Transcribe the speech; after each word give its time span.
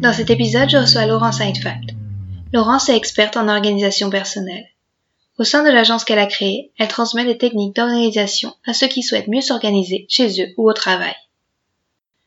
Dans 0.00 0.12
cet 0.12 0.30
épisode, 0.30 0.70
je 0.70 0.76
reçois 0.76 1.06
Laurence 1.06 1.40
Heidfeld. 1.40 1.90
Laurence 2.52 2.88
est 2.88 2.96
experte 2.96 3.36
en 3.36 3.48
organisation 3.48 4.10
personnelle. 4.10 4.68
Au 5.38 5.44
sein 5.44 5.64
de 5.64 5.70
l'agence 5.70 6.04
qu'elle 6.04 6.20
a 6.20 6.26
créée, 6.26 6.70
elle 6.78 6.86
transmet 6.86 7.24
des 7.24 7.36
techniques 7.36 7.74
d'organisation 7.74 8.54
à 8.64 8.74
ceux 8.74 8.86
qui 8.86 9.02
souhaitent 9.02 9.26
mieux 9.26 9.40
s'organiser 9.40 10.06
chez 10.08 10.40
eux 10.40 10.54
ou 10.56 10.70
au 10.70 10.72
travail. 10.72 11.16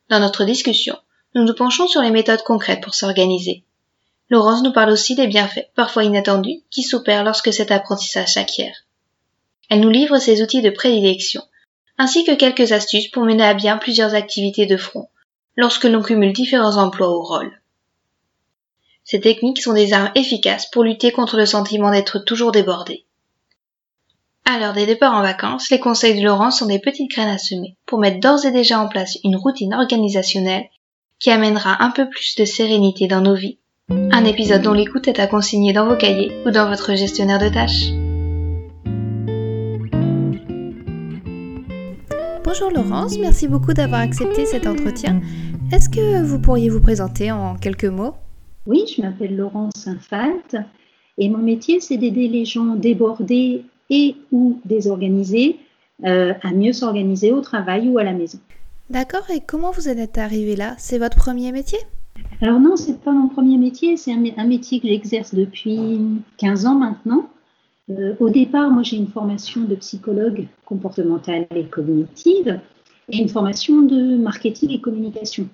Dans 0.09 0.19
notre 0.19 0.43
discussion, 0.43 0.97
nous 1.33 1.45
nous 1.45 1.53
penchons 1.53 1.87
sur 1.87 2.01
les 2.01 2.11
méthodes 2.11 2.43
concrètes 2.43 2.83
pour 2.83 2.93
s'organiser. 2.93 3.63
Laurence 4.29 4.63
nous 4.63 4.73
parle 4.73 4.91
aussi 4.91 5.15
des 5.15 5.27
bienfaits, 5.27 5.69
parfois 5.73 6.03
inattendus, 6.03 6.63
qui 6.71 6.83
s'opèrent 6.83 7.23
lorsque 7.23 7.53
cet 7.53 7.71
apprentissage 7.71 8.33
s'acquiert. 8.33 8.85
Elle 9.69 9.79
nous 9.79 9.89
livre 9.89 10.17
ses 10.17 10.41
outils 10.43 10.61
de 10.61 10.71
prédilection, 10.71 11.41
ainsi 11.97 12.25
que 12.25 12.35
quelques 12.35 12.73
astuces 12.73 13.07
pour 13.07 13.23
mener 13.23 13.45
à 13.45 13.53
bien 13.53 13.77
plusieurs 13.77 14.13
activités 14.13 14.65
de 14.65 14.75
front, 14.75 15.07
lorsque 15.55 15.85
l'on 15.85 16.01
cumule 16.01 16.33
différents 16.33 16.75
emplois 16.75 17.17
ou 17.17 17.21
rôles. 17.23 17.60
Ces 19.11 19.19
techniques 19.19 19.61
sont 19.61 19.73
des 19.73 19.91
armes 19.91 20.09
efficaces 20.15 20.67
pour 20.71 20.85
lutter 20.85 21.11
contre 21.11 21.35
le 21.35 21.45
sentiment 21.45 21.91
d'être 21.91 22.19
toujours 22.19 22.53
débordé. 22.53 23.03
À 24.45 24.57
l'heure 24.57 24.71
des 24.71 24.85
départs 24.85 25.15
en 25.15 25.21
vacances, 25.21 25.69
les 25.69 25.81
conseils 25.81 26.17
de 26.17 26.25
Laurence 26.25 26.59
sont 26.59 26.67
des 26.67 26.79
petites 26.79 27.11
graines 27.11 27.27
à 27.27 27.37
semer 27.37 27.75
pour 27.85 27.99
mettre 27.99 28.21
d'ores 28.21 28.45
et 28.45 28.51
déjà 28.51 28.79
en 28.79 28.87
place 28.87 29.17
une 29.25 29.35
routine 29.35 29.73
organisationnelle 29.73 30.63
qui 31.19 31.29
amènera 31.29 31.83
un 31.83 31.89
peu 31.91 32.07
plus 32.07 32.37
de 32.37 32.45
sérénité 32.45 33.07
dans 33.07 33.19
nos 33.19 33.35
vies. 33.35 33.57
Un 33.89 34.23
épisode 34.23 34.61
dont 34.61 34.71
l'écoute 34.71 35.09
est 35.09 35.19
à 35.19 35.27
consigner 35.27 35.73
dans 35.73 35.89
vos 35.89 35.97
cahiers 35.97 36.31
ou 36.45 36.51
dans 36.51 36.69
votre 36.69 36.95
gestionnaire 36.95 37.39
de 37.39 37.49
tâches. 37.49 37.91
Bonjour 42.45 42.71
Laurence, 42.71 43.17
merci 43.17 43.49
beaucoup 43.49 43.73
d'avoir 43.73 43.99
accepté 43.99 44.45
cet 44.45 44.65
entretien. 44.65 45.19
Est-ce 45.73 45.89
que 45.89 46.23
vous 46.23 46.39
pourriez 46.39 46.69
vous 46.69 46.79
présenter 46.79 47.29
en 47.29 47.57
quelques 47.57 47.83
mots? 47.83 48.13
Oui, 48.67 48.83
je 48.95 49.01
m'appelle 49.01 49.35
Laurence 49.35 49.73
Saint-Falt 49.75 50.55
et 51.17 51.29
mon 51.29 51.39
métier 51.39 51.79
c'est 51.79 51.97
d'aider 51.97 52.27
les 52.27 52.45
gens 52.45 52.75
débordés 52.75 53.63
et 53.89 54.15
ou 54.31 54.59
désorganisés 54.65 55.59
euh, 56.05 56.33
à 56.43 56.51
mieux 56.51 56.73
s'organiser 56.73 57.31
au 57.31 57.41
travail 57.41 57.89
ou 57.89 57.97
à 57.97 58.03
la 58.03 58.13
maison. 58.13 58.39
D'accord, 58.89 59.29
et 59.33 59.39
comment 59.39 59.71
vous 59.71 59.87
êtes 59.87 60.17
arrivé 60.17 60.55
là? 60.55 60.75
C'est 60.77 60.99
votre 60.99 61.17
premier 61.17 61.51
métier? 61.51 61.79
Alors 62.41 62.59
non, 62.59 62.75
c'est 62.75 62.99
pas 62.99 63.11
mon 63.11 63.29
premier 63.29 63.57
métier, 63.57 63.97
c'est 63.97 64.11
un, 64.11 64.45
métier 64.45 64.79
que 64.79 64.87
j'exerce 64.87 65.33
depuis 65.33 65.99
15 66.37 66.65
ans 66.65 66.75
maintenant. 66.75 67.29
Euh, 67.89 68.15
au 68.19 68.29
départ, 68.29 68.69
moi 68.69 68.83
j'ai 68.83 68.97
une 68.97 69.07
formation 69.07 69.61
de 69.61 69.75
psychologue 69.75 70.47
comportementale 70.65 71.47
et 71.55 71.65
cognitive 71.65 72.59
et 73.09 73.17
une 73.17 73.29
formation 73.29 73.81
de 73.81 74.17
marketing 74.17 74.71
et 74.71 74.81
communication. 74.81 75.47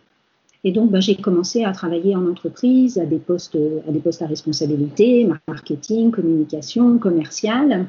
Et 0.68 0.74
donc, 0.74 0.92
ben, 0.92 1.00
j'ai 1.00 1.16
commencé 1.16 1.64
à 1.64 1.72
travailler 1.72 2.14
en 2.14 2.30
entreprise 2.30 2.98
à 2.98 3.06
des 3.06 3.20
postes 3.20 3.58
à, 3.88 3.90
des 3.90 4.00
postes 4.00 4.22
à 4.22 4.28
responsabilité, 4.28 5.26
marketing, 5.48 6.12
communication, 6.12 6.98
commercial, 6.98 7.86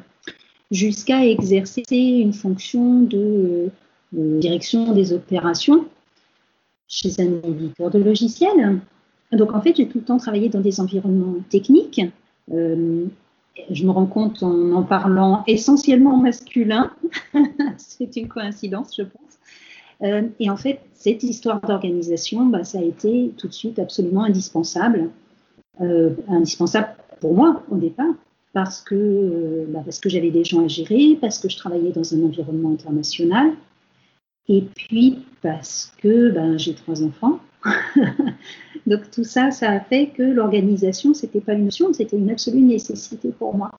jusqu'à 0.71 1.27
exercer 1.27 1.83
une 1.91 2.33
fonction 2.33 3.01
de 3.01 3.69
euh, 4.17 4.39
direction 4.39 4.93
des 4.93 5.13
opérations 5.13 5.87
chez 6.87 7.11
un 7.19 7.49
éditeur 7.49 7.91
de 7.91 7.99
logiciels. 7.99 8.79
Donc 9.33 9.53
en 9.55 9.61
fait, 9.61 9.75
j'ai 9.77 9.89
tout 9.89 9.99
le 9.99 10.05
temps 10.05 10.19
travaillé 10.19 10.49
dans 10.49 10.61
des 10.61 10.79
environnements 10.79 11.35
techniques. 11.51 12.01
Euh, 12.53 13.07
je 13.73 13.85
me 13.85 13.91
rends 13.91 14.07
compte 14.07 14.41
en 14.45 14.71
en 14.71 14.85
parlant 14.85 15.43
essentiellement 15.49 16.17
masculin. 16.17 16.93
C'est 17.77 18.15
une 18.15 18.29
coïncidence, 18.29 18.95
je 18.97 19.03
pense. 19.03 19.28
Euh, 20.03 20.23
et 20.39 20.49
en 20.51 20.57
fait, 20.57 20.81
cette 20.95 21.23
histoire 21.23 21.61
d'organisation, 21.61 22.47
bah, 22.47 22.65
ça 22.65 22.79
a 22.79 22.83
été 22.83 23.33
tout 23.37 23.49
de 23.49 23.53
suite 23.53 23.79
absolument 23.79 24.25
indispensable. 24.25 25.11
indispensable 26.29 26.89
pour 27.21 27.35
moi 27.35 27.63
au 27.71 27.77
départ, 27.77 28.15
parce 28.53 28.81
que, 28.81 29.67
bah, 29.69 29.81
parce 29.85 30.01
que 30.01 30.09
j'avais 30.09 30.31
des 30.31 30.45
gens 30.45 30.65
à 30.65 30.69
gérer, 30.69 31.17
parce 31.21 31.39
que 31.39 31.49
je 31.49 31.57
travaillais 31.57 31.93
dans 31.93 32.15
un 32.15 32.23
environnement 32.23 32.73
international, 32.73 33.53
et 34.49 34.63
puis 34.63 35.19
parce 35.43 35.93
que 35.99 36.31
ben, 36.31 36.59
j'ai 36.59 36.75
trois 36.75 37.03
enfants. 37.03 37.39
Donc 38.87 39.11
tout 39.11 39.25
ça, 39.25 39.51
ça 39.51 39.71
a 39.71 39.81
fait 39.81 40.09
que 40.09 40.23
l'organisation, 40.23 41.13
c'était 41.13 41.41
pas 41.41 41.55
une 41.55 41.67
notion, 41.67 41.93
c'était 41.93 42.17
une 42.17 42.31
absolue 42.31 42.63
nécessité 42.63 43.31
pour 43.39 43.55
moi. 43.55 43.71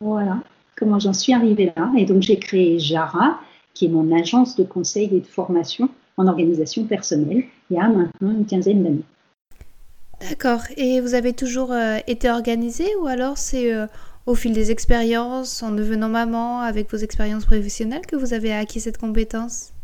Voilà 0.00 0.42
comment 0.76 0.98
j'en 0.98 1.12
suis 1.12 1.32
arrivée 1.32 1.72
là. 1.76 1.90
Et 1.96 2.04
donc 2.04 2.22
j'ai 2.22 2.38
créé 2.38 2.78
JARA, 2.78 3.40
qui 3.76 3.84
est 3.84 3.88
mon 3.90 4.10
agence 4.16 4.56
de 4.56 4.64
conseil 4.64 5.10
et 5.12 5.20
de 5.20 5.26
formation 5.26 5.90
en 6.16 6.26
organisation 6.26 6.84
personnelle, 6.84 7.44
il 7.70 7.76
y 7.76 7.78
a 7.78 7.88
maintenant 7.88 8.30
une 8.30 8.46
quinzaine 8.46 8.82
d'années. 8.82 9.04
D'accord. 10.30 10.62
Et 10.78 11.02
vous 11.02 11.12
avez 11.12 11.34
toujours 11.34 11.72
euh, 11.72 11.98
été 12.06 12.30
organisée 12.30 12.88
ou 13.02 13.06
alors 13.06 13.36
c'est 13.36 13.74
euh, 13.74 13.86
au 14.24 14.34
fil 14.34 14.54
des 14.54 14.70
expériences, 14.70 15.62
en 15.62 15.72
devenant 15.72 16.08
maman, 16.08 16.60
avec 16.60 16.90
vos 16.90 16.96
expériences 16.96 17.44
professionnelles, 17.44 18.06
que 18.06 18.16
vous 18.16 18.32
avez 18.32 18.50
acquis 18.50 18.80
cette 18.80 18.96
compétence? 18.96 19.74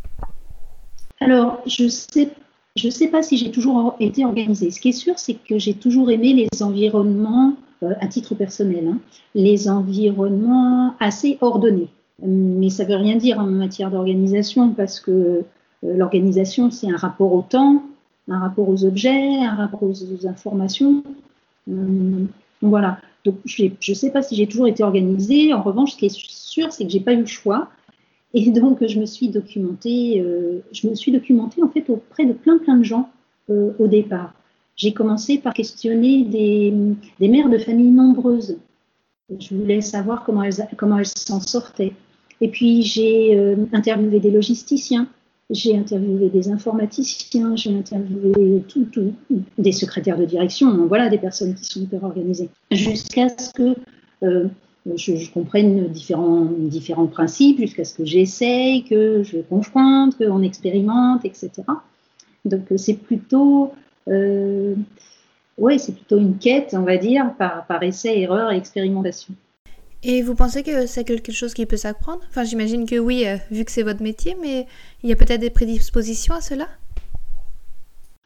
Alors, 1.21 1.61
je 1.67 1.87
sais, 1.87 2.31
je 2.75 2.89
sais 2.89 3.09
pas 3.09 3.23
si 3.23 3.37
j'ai 3.37 3.51
toujours 3.51 3.95
été 4.01 4.25
organisée. 4.25 4.71
Ce 4.71 4.81
qui 4.81 4.89
est 4.89 4.93
sûr, 4.93 5.19
c'est 5.19 5.35
que 5.35 5.59
j'ai 5.59 5.75
toujours 5.75 6.11
aimé 6.11 6.33
les 6.33 6.63
environnements, 6.63 7.55
euh, 7.83 7.93
à 8.01 8.07
titre 8.07 8.35
personnel, 8.35 8.89
hein, 8.89 8.99
les 9.35 9.69
environnements 9.69 10.95
assez 10.99 11.37
ordonnés. 11.43 11.91
Mais 12.23 12.71
ça 12.71 12.85
veut 12.85 12.97
rien 12.97 13.17
dire 13.17 13.39
en 13.41 13.47
matière 13.47 13.91
d'organisation 13.91 14.71
parce 14.71 15.01
que 15.01 15.11
euh, 15.11 15.43
l'organisation, 15.83 16.71
c'est 16.71 16.89
un 16.89 16.97
rapport 16.97 17.33
au 17.33 17.43
temps, 17.43 17.83
un 18.29 18.39
rapport 18.39 18.69
aux 18.69 18.85
objets, 18.85 19.39
un 19.45 19.55
rapport 19.55 19.83
aux, 19.83 20.27
informations. 20.27 21.03
Hum, 21.69 22.29
voilà. 22.61 22.99
Donc, 23.25 23.37
je 23.45 23.65
ne 23.67 23.95
sais 23.95 24.11
pas 24.11 24.23
si 24.23 24.37
j'ai 24.37 24.47
toujours 24.47 24.69
été 24.69 24.83
organisée. 24.83 25.53
En 25.53 25.63
revanche, 25.63 25.93
ce 25.93 25.97
qui 25.97 26.07
est 26.07 26.17
sûr, 26.17 26.73
c'est 26.73 26.85
que 26.85 26.91
j'ai 26.91 27.01
pas 27.01 27.13
eu 27.13 27.21
le 27.21 27.27
choix. 27.27 27.69
Et 28.35 28.51
donc, 28.53 28.87
je 28.87 29.01
me 29.01 29.07
suis 29.07 29.29
documentée, 29.29 30.21
euh, 30.21 30.61
je 30.73 30.89
me 30.89 30.95
suis 30.95 31.13
documentée 31.13 31.63
en 31.63 31.69
fait 31.69 31.89
auprès 31.91 32.25
de 32.25 32.33
plein 32.33 32.59
plein 32.59 32.77
de 32.77 32.85
gens 32.85 33.11
euh, 33.51 33.73
au 33.79 33.89
départ. 33.89 34.33
J'ai 34.77 34.95
commencé 34.95 35.39
par 35.39 35.53
questionner 35.55 36.25
des, 36.25 36.73
des, 37.21 37.29
mères 37.29 37.51
de 37.51 37.59
familles 37.59 37.91
nombreuses. 37.91 38.57
Je 39.39 39.55
voulais 39.55 39.81
savoir 39.81 40.25
comment 40.25 40.43
elles, 40.43 40.67
comment 40.77 40.99
elles 40.99 41.07
s'en 41.07 41.41
sortaient. 41.41 41.93
Et 42.43 42.49
puis, 42.49 42.83
j'ai 42.83 43.39
euh, 43.39 43.57
interviewé 43.73 44.21
des 44.21 44.31
logisticiens, 44.31 45.09
j'ai 45.49 45.79
interviewé 45.79 46.29
des 46.29 46.51
informaticiens, 46.51 47.57
j'ai 47.57 47.75
interviewé 47.75 48.63
tout, 48.69 48.85
tout, 48.85 49.15
des 49.57 49.73
secrétaires 49.73 50.19
de 50.19 50.27
direction, 50.27 50.87
voilà, 50.87 51.09
des 51.09 51.19
personnes 51.19 51.55
qui 51.55 51.65
sont 51.65 51.81
hyper 51.81 52.05
organisées, 52.05 52.51
jusqu'à 52.71 53.29
ce 53.31 53.51
que 53.53 53.75
je, 54.23 55.17
je 55.17 55.33
comprenne 55.33 55.89
différents, 55.89 56.45
différents 56.45 57.07
principes 57.07 57.59
jusqu'à 57.59 57.85
ce 57.85 57.95
que 57.95 58.05
j'essaye, 58.05 58.85
que 58.85 59.23
je 59.23 59.39
confronte, 59.39 60.17
qu'on 60.19 60.43
expérimente, 60.43 61.25
etc. 61.25 61.51
Donc 62.45 62.63
c'est 62.77 62.95
plutôt, 62.95 63.73
euh, 64.09 64.75
ouais, 65.59 65.79
c'est 65.79 65.93
plutôt 65.93 66.19
une 66.19 66.39
quête, 66.39 66.75
on 66.77 66.83
va 66.83 66.97
dire, 66.97 67.35
par, 67.39 67.67
par 67.67 67.83
essai, 67.83 68.21
erreur 68.21 68.53
et 68.53 68.57
expérimentation. 68.57 69.35
Et 70.05 70.23
vous 70.23 70.35
pensez 70.35 70.63
que 70.63 70.87
c'est 70.87 71.05
quelque 71.05 71.31
chose 71.31 71.55
qui 71.55 71.65
peut 71.65 71.77
s'apprendre? 71.77 72.23
Enfin, 72.29 72.43
j'imagine 72.43 72.87
que 72.87 72.99
oui, 72.99 73.27
euh, 73.27 73.37
vu 73.51 73.65
que 73.65 73.71
c'est 73.71 73.85
votre 73.85 74.03
métier, 74.03 74.37
mais 74.41 74.67
il 75.03 75.11
y 75.11 75.13
a 75.13 75.17
peut-être 75.17 75.41
des 75.41 75.51
prédispositions 75.51 76.35
à 76.35 76.41
cela? 76.41 76.67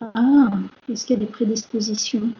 Ah, 0.00 0.50
est-ce 0.90 1.06
qu'il 1.06 1.18
y 1.18 1.22
a 1.22 1.24
des 1.24 1.30
prédispositions? 1.30 2.30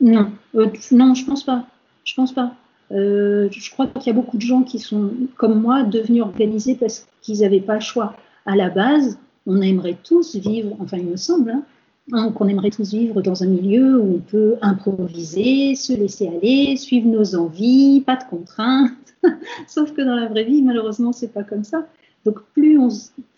Non, 0.00 0.32
euh, 0.54 0.66
non, 0.92 1.14
je 1.14 1.26
pense 1.26 1.44
pas. 1.44 1.66
Je 2.04 2.14
pense 2.14 2.32
pas. 2.32 2.54
Euh, 2.90 3.48
je 3.52 3.70
crois 3.70 3.86
qu'il 3.86 4.06
y 4.06 4.10
a 4.10 4.14
beaucoup 4.14 4.36
de 4.36 4.42
gens 4.42 4.62
qui 4.62 4.78
sont, 4.78 5.12
comme 5.36 5.60
moi, 5.60 5.82
devenus 5.82 6.22
organisés 6.22 6.74
parce 6.74 7.06
qu'ils 7.20 7.40
n'avaient 7.40 7.60
pas 7.60 7.74
le 7.74 7.80
choix. 7.80 8.16
À 8.46 8.56
la 8.56 8.70
base, 8.70 9.18
on 9.46 9.60
aimerait 9.60 9.98
tous 10.02 10.36
vivre, 10.36 10.74
enfin 10.80 10.96
il 10.96 11.06
me 11.06 11.16
semble, 11.16 11.50
hein, 11.50 11.62
qu'on 12.10 12.48
aimerait 12.48 12.70
tous 12.70 12.92
vivre 12.92 13.22
dans 13.22 13.42
un 13.42 13.46
milieu 13.46 14.00
où 14.00 14.16
on 14.16 14.18
peut 14.18 14.56
improviser, 14.62 15.74
se 15.76 15.92
laisser 15.92 16.28
aller, 16.28 16.76
suivre 16.76 17.08
nos 17.08 17.34
envies, 17.36 18.00
pas 18.00 18.16
de 18.16 18.24
contraintes. 18.24 18.92
Sauf 19.68 19.92
que 19.92 20.02
dans 20.02 20.16
la 20.16 20.26
vraie 20.26 20.44
vie, 20.44 20.62
malheureusement, 20.62 21.12
c'est 21.12 21.32
pas 21.32 21.44
comme 21.44 21.64
ça. 21.64 21.86
Donc 22.24 22.40
plus 22.54 22.78
on, 22.78 22.88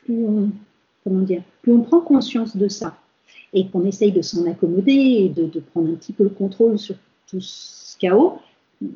plus 0.04 0.24
on, 0.24 0.50
comment 1.04 1.20
dire, 1.20 1.42
plus 1.62 1.72
on 1.72 1.82
prend 1.82 2.00
conscience 2.00 2.56
de 2.56 2.68
ça 2.68 2.96
et 3.52 3.68
qu'on 3.68 3.84
essaye 3.84 4.12
de 4.12 4.22
s'en 4.22 4.46
accommoder 4.46 4.92
et 4.92 5.28
de, 5.28 5.60
prendre 5.60 5.90
un 5.90 5.94
petit 5.94 6.12
peu 6.12 6.24
le 6.24 6.30
contrôle 6.30 6.78
sur 6.78 6.96
tout 7.26 7.40
ce 7.40 7.98
chaos, 7.98 8.38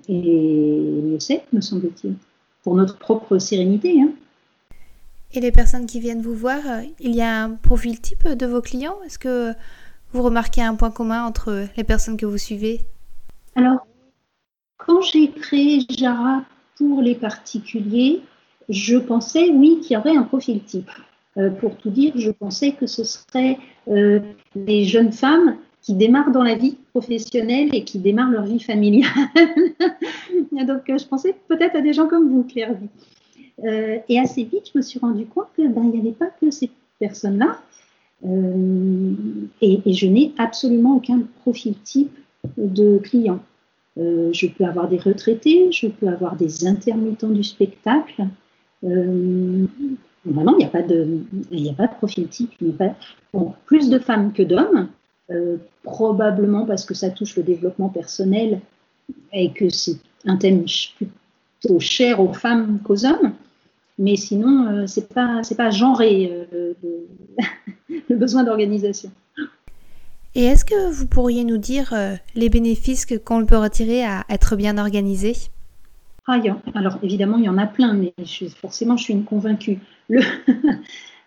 et 0.08 1.00
mieux 1.02 1.20
c'est, 1.20 1.44
me 1.52 1.60
semble-t-il, 1.60 2.14
pour 2.62 2.74
notre 2.74 2.98
propre 2.98 3.38
sérénité. 3.38 4.00
Hein. 4.00 4.10
Et 5.36 5.40
les 5.40 5.52
personnes 5.52 5.84
qui 5.84 6.00
viennent 6.00 6.22
vous 6.22 6.34
voir, 6.34 6.60
euh, 6.66 6.80
il 6.98 7.14
y 7.14 7.20
a 7.20 7.44
un 7.44 7.50
profil 7.50 8.00
type 8.00 8.26
de 8.26 8.46
vos 8.46 8.62
clients? 8.62 8.96
Est-ce 9.04 9.18
que 9.18 9.52
vous 10.12 10.22
remarquez 10.22 10.62
un 10.62 10.74
point 10.76 10.90
commun 10.90 11.26
entre 11.26 11.66
les 11.76 11.84
personnes 11.84 12.16
que 12.16 12.24
vous 12.24 12.38
suivez? 12.38 12.80
Alors, 13.54 13.86
quand 14.78 15.02
j'ai 15.02 15.30
créé 15.30 15.80
Jara 15.90 16.42
pour 16.78 17.02
les 17.02 17.14
particuliers, 17.14 18.22
je 18.70 18.96
pensais, 18.96 19.50
oui, 19.50 19.80
qu'il 19.82 19.92
y 19.92 19.96
aurait 19.98 20.16
un 20.16 20.22
profil 20.22 20.62
type. 20.62 20.90
Euh, 21.36 21.50
pour 21.50 21.76
tout 21.76 21.90
dire, 21.90 22.14
je 22.16 22.30
pensais 22.30 22.72
que 22.72 22.86
ce 22.86 23.04
serait 23.04 23.58
euh, 23.88 24.20
des 24.54 24.84
jeunes 24.84 25.12
femmes 25.12 25.58
qui 25.82 25.92
démarrent 25.92 26.32
dans 26.32 26.44
la 26.44 26.54
vie 26.54 26.78
professionnelle 26.94 27.74
et 27.74 27.84
qui 27.84 27.98
démarrent 27.98 28.30
leur 28.30 28.44
vie 28.44 28.60
familiale. 28.60 29.10
Donc, 30.52 30.88
euh, 30.88 30.96
je 30.96 31.06
pensais 31.06 31.36
peut-être 31.46 31.76
à 31.76 31.82
des 31.82 31.92
gens 31.92 32.08
comme 32.08 32.30
vous, 32.30 32.42
Claire. 32.42 32.74
Et 33.64 34.18
assez 34.18 34.44
vite, 34.44 34.70
je 34.72 34.78
me 34.78 34.82
suis 34.82 34.98
rendu 34.98 35.26
compte 35.26 35.46
qu'il 35.54 35.72
ben, 35.72 35.84
n'y 35.84 35.98
avait 35.98 36.12
pas 36.12 36.28
que 36.40 36.50
ces 36.50 36.70
personnes-là. 36.98 37.58
et, 38.24 39.80
et, 39.84 39.92
je 39.92 40.06
n'ai 40.06 40.32
absolument 40.38 40.96
aucun 40.96 41.22
profil 41.40 41.74
type 41.84 42.16
de 42.58 42.98
client. 42.98 43.40
je 43.96 44.46
peux 44.46 44.64
avoir 44.64 44.88
des 44.88 44.98
retraités, 44.98 45.72
je 45.72 45.88
peux 45.88 46.08
avoir 46.08 46.36
des 46.36 46.66
intermittents 46.66 47.30
du 47.30 47.42
spectacle, 47.42 48.26
euh, 48.84 49.66
Normalement, 50.24 50.54
il 50.54 50.58
n'y 50.58 50.64
a, 50.64 50.68
pas 50.68 50.82
de, 50.82 51.20
a 51.52 51.72
pas 51.74 51.86
de 51.86 51.94
profil 51.94 52.26
type. 52.26 52.50
plus 53.64 53.88
de 53.88 53.98
femmes 53.98 54.32
que 54.32 54.42
d'hommes, 54.42 54.88
euh, 55.30 55.56
probablement 55.84 56.66
parce 56.66 56.84
que 56.84 56.94
ça 56.94 57.10
touche 57.10 57.36
le 57.36 57.44
développement 57.44 57.88
personnel 57.88 58.60
et 59.32 59.52
que 59.52 59.68
c'est 59.68 59.98
un 60.24 60.36
thème 60.36 60.64
plutôt 60.96 61.78
cher 61.78 62.20
aux 62.20 62.32
femmes 62.32 62.80
qu'aux 62.82 63.06
hommes. 63.06 63.34
Mais 63.98 64.16
sinon, 64.16 64.66
euh, 64.68 64.86
ce 64.86 65.00
n'est 65.00 65.06
pas, 65.06 65.40
pas 65.56 65.70
genré 65.70 66.46
euh, 66.54 66.74
le, 68.08 68.16
besoin 68.16 68.44
d'organisation. 68.44 69.10
Et 70.34 70.44
est-ce 70.44 70.64
que 70.64 70.90
vous 70.92 71.06
pourriez 71.06 71.44
nous 71.44 71.56
dire 71.56 71.94
les 72.34 72.50
bénéfices 72.50 73.06
qu'on 73.24 73.46
peut 73.46 73.56
retirer 73.56 74.04
à 74.04 74.24
être 74.28 74.54
bien 74.54 74.76
organisé? 74.76 75.34
Ah, 76.26 76.40
alors 76.74 76.98
évidemment, 77.02 77.38
il 77.38 77.44
y 77.44 77.48
en 77.48 77.56
a 77.56 77.66
plein, 77.66 77.94
mais 77.94 78.12
forcément, 78.60 78.96
je 78.96 79.04
suis 79.04 79.14
une 79.14 79.24
convaincue. 79.24 79.78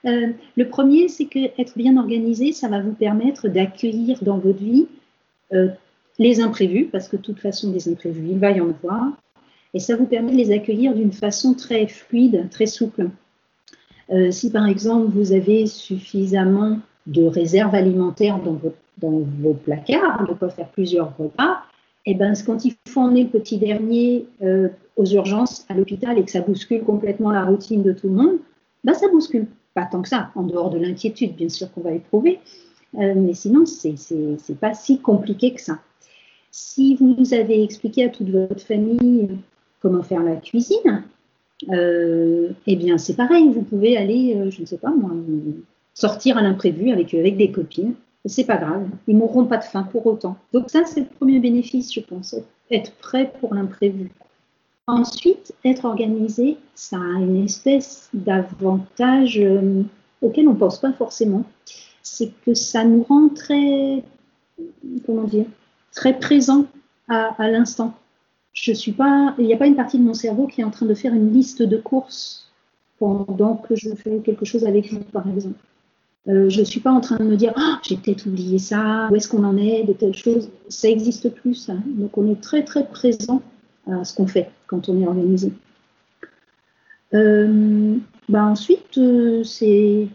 Euh, 0.05 0.27
le, 0.55 0.69
premier, 0.69 1.09
c'est 1.09 1.25
que 1.25 1.39
être 1.59 1.77
bien 1.77 1.97
organisé, 1.97 2.53
ça 2.53 2.69
va 2.69 2.79
vous 2.79 2.93
permettre 2.93 3.49
d'accueillir 3.49 4.23
dans 4.23 4.37
votre 4.37 4.59
vie 4.59 4.87
euh, 5.51 5.67
les 6.19 6.39
imprévus, 6.39 6.85
parce 6.85 7.09
que 7.09 7.17
de 7.17 7.21
toute 7.21 7.41
façon, 7.41 7.69
des 7.71 7.89
imprévus, 7.89 8.29
il 8.29 8.39
va 8.39 8.51
y 8.51 8.61
en 8.61 8.69
avoir, 8.69 9.11
et 9.73 9.79
ça 9.79 9.95
vous 9.95 10.05
permet 10.05 10.31
de 10.31 10.37
les 10.37 10.51
accueillir 10.51 10.93
d'une 10.93 11.11
façon 11.11 11.53
très 11.53 11.87
fluide, 11.87 12.47
très 12.49 12.65
souple. 12.65 13.09
Euh, 14.09 14.31
si 14.31 14.51
par 14.51 14.67
exemple, 14.67 15.11
vous 15.11 15.33
avez 15.33 15.67
suffisamment 15.67 16.79
de 17.07 17.23
réserves 17.23 17.75
alimentaires 17.75 18.39
dans, 18.39 18.59
vos 19.01 19.53
placards, 19.53 20.27
de 20.27 20.33
quoi 20.33 20.49
faire 20.49 20.69
plusieurs 20.69 21.15
repas, 21.17 21.63
et 22.05 22.11
eh 22.11 22.15
ben, 22.15 22.33
quand 22.45 22.65
il 22.65 22.73
faut 22.87 23.01
emmener 23.01 23.23
le 23.23 23.29
petit 23.29 23.57
dernier 23.57 24.25
aux 24.95 25.05
urgences 25.05 25.65
à 25.69 25.73
l'hôpital 25.73 26.17
et 26.17 26.23
que 26.23 26.31
ça 26.31 26.41
bouscule 26.41 26.83
complètement 26.83 27.29
la 27.29 27.43
routine 27.43 27.83
de 27.83 27.91
tout 27.91 28.07
le 28.07 28.15
monde, 28.15 28.37
ben 28.83 28.93
ça 28.93 29.07
bouscule. 29.09 29.47
Pas 29.73 29.85
tant 29.85 30.01
que 30.01 30.09
ça, 30.09 30.31
en 30.35 30.43
dehors 30.43 30.69
de 30.69 30.79
l'inquiétude, 30.79 31.35
bien 31.35 31.49
sûr 31.49 31.71
qu'on 31.71 31.81
va 31.81 31.91
éprouver, 31.91 32.39
euh, 32.95 33.13
mais 33.15 33.33
sinon, 33.33 33.65
c'est 33.65 33.95
n'est 34.09 34.55
pas 34.55 34.73
si 34.73 34.99
compliqué 34.99 35.53
que 35.53 35.61
ça. 35.61 35.79
Si 36.51 36.95
vous 36.95 37.33
avez 37.33 37.63
expliqué 37.63 38.05
à 38.05 38.09
toute 38.09 38.29
votre 38.29 38.59
famille 38.59 39.29
comment 39.81 40.03
faire 40.03 40.23
la 40.23 40.35
cuisine, 40.35 41.03
euh, 41.69 42.49
eh 42.67 42.75
bien, 42.75 42.97
c'est 42.97 43.15
pareil, 43.15 43.49
vous 43.49 43.61
pouvez 43.63 43.97
aller, 43.97 44.35
euh, 44.35 44.49
je 44.49 44.61
ne 44.61 44.65
sais 44.65 44.77
pas 44.77 44.91
moi, 44.91 45.11
sortir 45.93 46.37
à 46.37 46.41
l'imprévu 46.41 46.91
avec, 46.91 47.13
avec 47.13 47.37
des 47.37 47.51
copines. 47.51 47.95
C'est 48.25 48.45
pas 48.45 48.57
grave, 48.57 48.85
ils 49.07 49.15
mourront 49.15 49.45
pas 49.45 49.57
de 49.57 49.63
faim 49.63 49.87
pour 49.91 50.05
autant. 50.05 50.37
Donc 50.53 50.69
ça, 50.69 50.83
c'est 50.85 51.01
le 51.01 51.05
premier 51.05 51.39
bénéfice, 51.39 51.93
je 51.93 52.01
pense, 52.01 52.35
être 52.69 52.91
prêt 52.95 53.31
pour 53.39 53.53
l'imprévu. 53.53 54.11
Ensuite, 54.87 55.53
être 55.63 55.85
organisé, 55.85 56.57
ça 56.73 56.97
a 56.97 57.19
une 57.19 57.43
espèce 57.43 58.09
d'avantage 58.13 59.39
euh, 59.39 59.83
auquel 60.21 60.47
on 60.47 60.53
ne 60.53 60.57
pense 60.57 60.79
pas 60.79 60.91
forcément. 60.93 61.43
C'est 62.01 62.31
que 62.43 62.55
ça 62.55 62.83
nous 62.83 63.03
rend 63.03 63.29
très, 63.29 64.03
comment 65.05 65.25
dire, 65.25 65.45
très 65.91 66.17
présent 66.17 66.65
à, 67.07 67.47
l'instant. 67.49 67.93
Je 68.53 68.73
suis 68.73 68.91
pas, 68.91 69.35
il 69.37 69.45
n'y 69.45 69.53
a 69.53 69.57
pas 69.57 69.67
une 69.67 69.75
partie 69.75 69.97
de 69.97 70.03
mon 70.03 70.13
cerveau 70.13 70.47
qui 70.47 70.61
est 70.61 70.63
en 70.63 70.71
train 70.71 70.85
de 70.85 70.93
faire 70.93 71.13
une 71.13 71.31
liste 71.31 71.61
de 71.61 71.77
courses 71.77 72.51
pendant 72.97 73.55
que 73.55 73.75
je 73.75 73.93
fais 73.95 74.19
quelque 74.19 74.45
chose 74.45 74.65
avec 74.65 74.91
vous, 74.91 74.99
par 74.99 75.27
exemple. 75.27 75.59
Euh, 76.27 76.49
je 76.49 76.59
ne 76.59 76.65
suis 76.65 76.81
pas 76.81 76.91
en 76.91 76.99
train 76.99 77.17
de 77.17 77.23
me 77.23 77.37
dire 77.37 77.53
ah, 77.55 77.79
j'ai 77.83 77.95
peut-être 77.95 78.27
oublié 78.27 78.59
ça, 78.59 79.07
où 79.09 79.15
est-ce 79.15 79.29
qu'on 79.29 79.43
en 79.43 79.57
est 79.57 79.83
de 79.83 79.93
telle 79.93 80.13
chose. 80.13 80.49
Ça 80.67 80.87
n'existe 80.87 81.29
plus, 81.33 81.55
ça. 81.55 81.73
Donc 81.85 82.17
on 82.17 82.29
est 82.29 82.41
très 82.41 82.63
très 82.63 82.85
présent 82.85 83.41
à 83.87 84.03
ce 84.03 84.13
qu'on 84.13 84.27
fait 84.27 84.51
quand 84.67 84.89
on 84.89 85.01
est 85.01 85.07
organisé. 85.07 85.53
Euh, 87.13 87.97
bah 88.27 88.45
ensuite, 88.45 88.97
euh, 88.97 89.43
c'est 89.43 90.07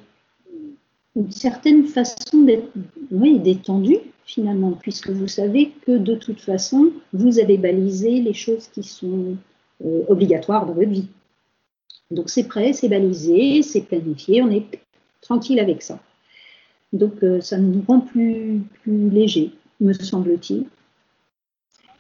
une 1.17 1.31
certaine 1.31 1.85
façon 1.87 2.43
d'être 2.43 2.69
oui, 3.11 3.41
détendu 3.41 3.97
finalement, 4.25 4.73
puisque 4.73 5.11
vous 5.11 5.29
savez 5.29 5.73
que 5.87 5.93
de 5.93 6.15
toute 6.15 6.41
façon, 6.41 6.93
vous 7.13 7.39
avez 7.39 7.59
balisé 7.59 8.21
les 8.21 8.35
choses 8.35 8.69
qui 8.69 8.83
sont 8.83 9.37
euh, 9.85 10.05
obligatoires 10.09 10.67
dans 10.67 10.75
votre 10.75 10.91
vie. 10.91 11.09
Donc 12.11 12.31
c'est 12.31 12.45
prêt, 12.45 12.73
c'est 12.73 12.89
balisé, 12.89 13.63
c'est 13.63 13.83
planifié, 13.83 14.43
on 14.43 14.51
est 14.51 14.81
tranquille 15.21 15.59
avec 15.59 15.83
ça. 15.83 15.99
Donc 16.93 17.15
ça 17.41 17.59
nous 17.59 17.83
rend 17.89 18.01
plus, 18.01 18.61
plus 18.83 19.11
léger, 19.11 19.53
me 19.81 19.93
semble-t-il. 19.93 20.67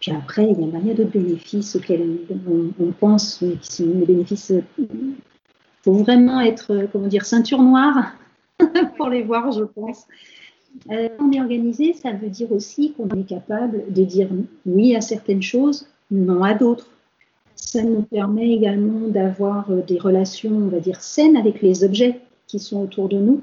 Puis 0.04 0.12
après, 0.12 0.44
il 0.50 0.86
y 0.86 0.90
a, 0.90 0.94
d'autres 0.94 1.12
bénéfices 1.12 1.76
auxquels 1.76 2.18
on, 2.78 2.92
pense, 2.92 3.40
mais 3.40 3.56
qui 3.56 3.72
sont 3.72 3.86
des 3.86 4.04
bénéfices. 4.04 4.52
Il 4.78 5.14
faut 5.82 5.94
vraiment 5.94 6.42
être, 6.42 6.88
comment 6.92 7.06
dire, 7.06 7.24
ceinture 7.24 7.62
noire 7.62 8.12
pour 8.98 9.08
les 9.08 9.22
voir, 9.22 9.50
je 9.52 9.64
pense. 9.64 10.06
Euh, 10.90 11.08
on 11.20 11.30
est 11.32 11.40
organisé, 11.40 11.94
ça 11.94 12.12
veut 12.12 12.28
dire 12.28 12.50
aussi 12.52 12.92
qu'on 12.92 13.08
est 13.08 13.26
capable 13.26 13.92
de 13.92 14.04
dire 14.04 14.28
oui 14.66 14.94
à 14.96 15.00
certaines 15.00 15.42
choses, 15.42 15.86
non 16.10 16.42
à 16.42 16.54
d'autres. 16.54 16.88
Ça 17.54 17.82
nous 17.82 18.02
permet 18.02 18.50
également 18.52 19.08
d'avoir 19.08 19.70
euh, 19.70 19.82
des 19.82 19.98
relations, 19.98 20.50
on 20.50 20.68
va 20.68 20.80
dire, 20.80 21.00
saines 21.00 21.36
avec 21.36 21.62
les 21.62 21.84
objets 21.84 22.20
qui 22.46 22.58
sont 22.58 22.82
autour 22.82 23.08
de 23.08 23.16
nous. 23.16 23.40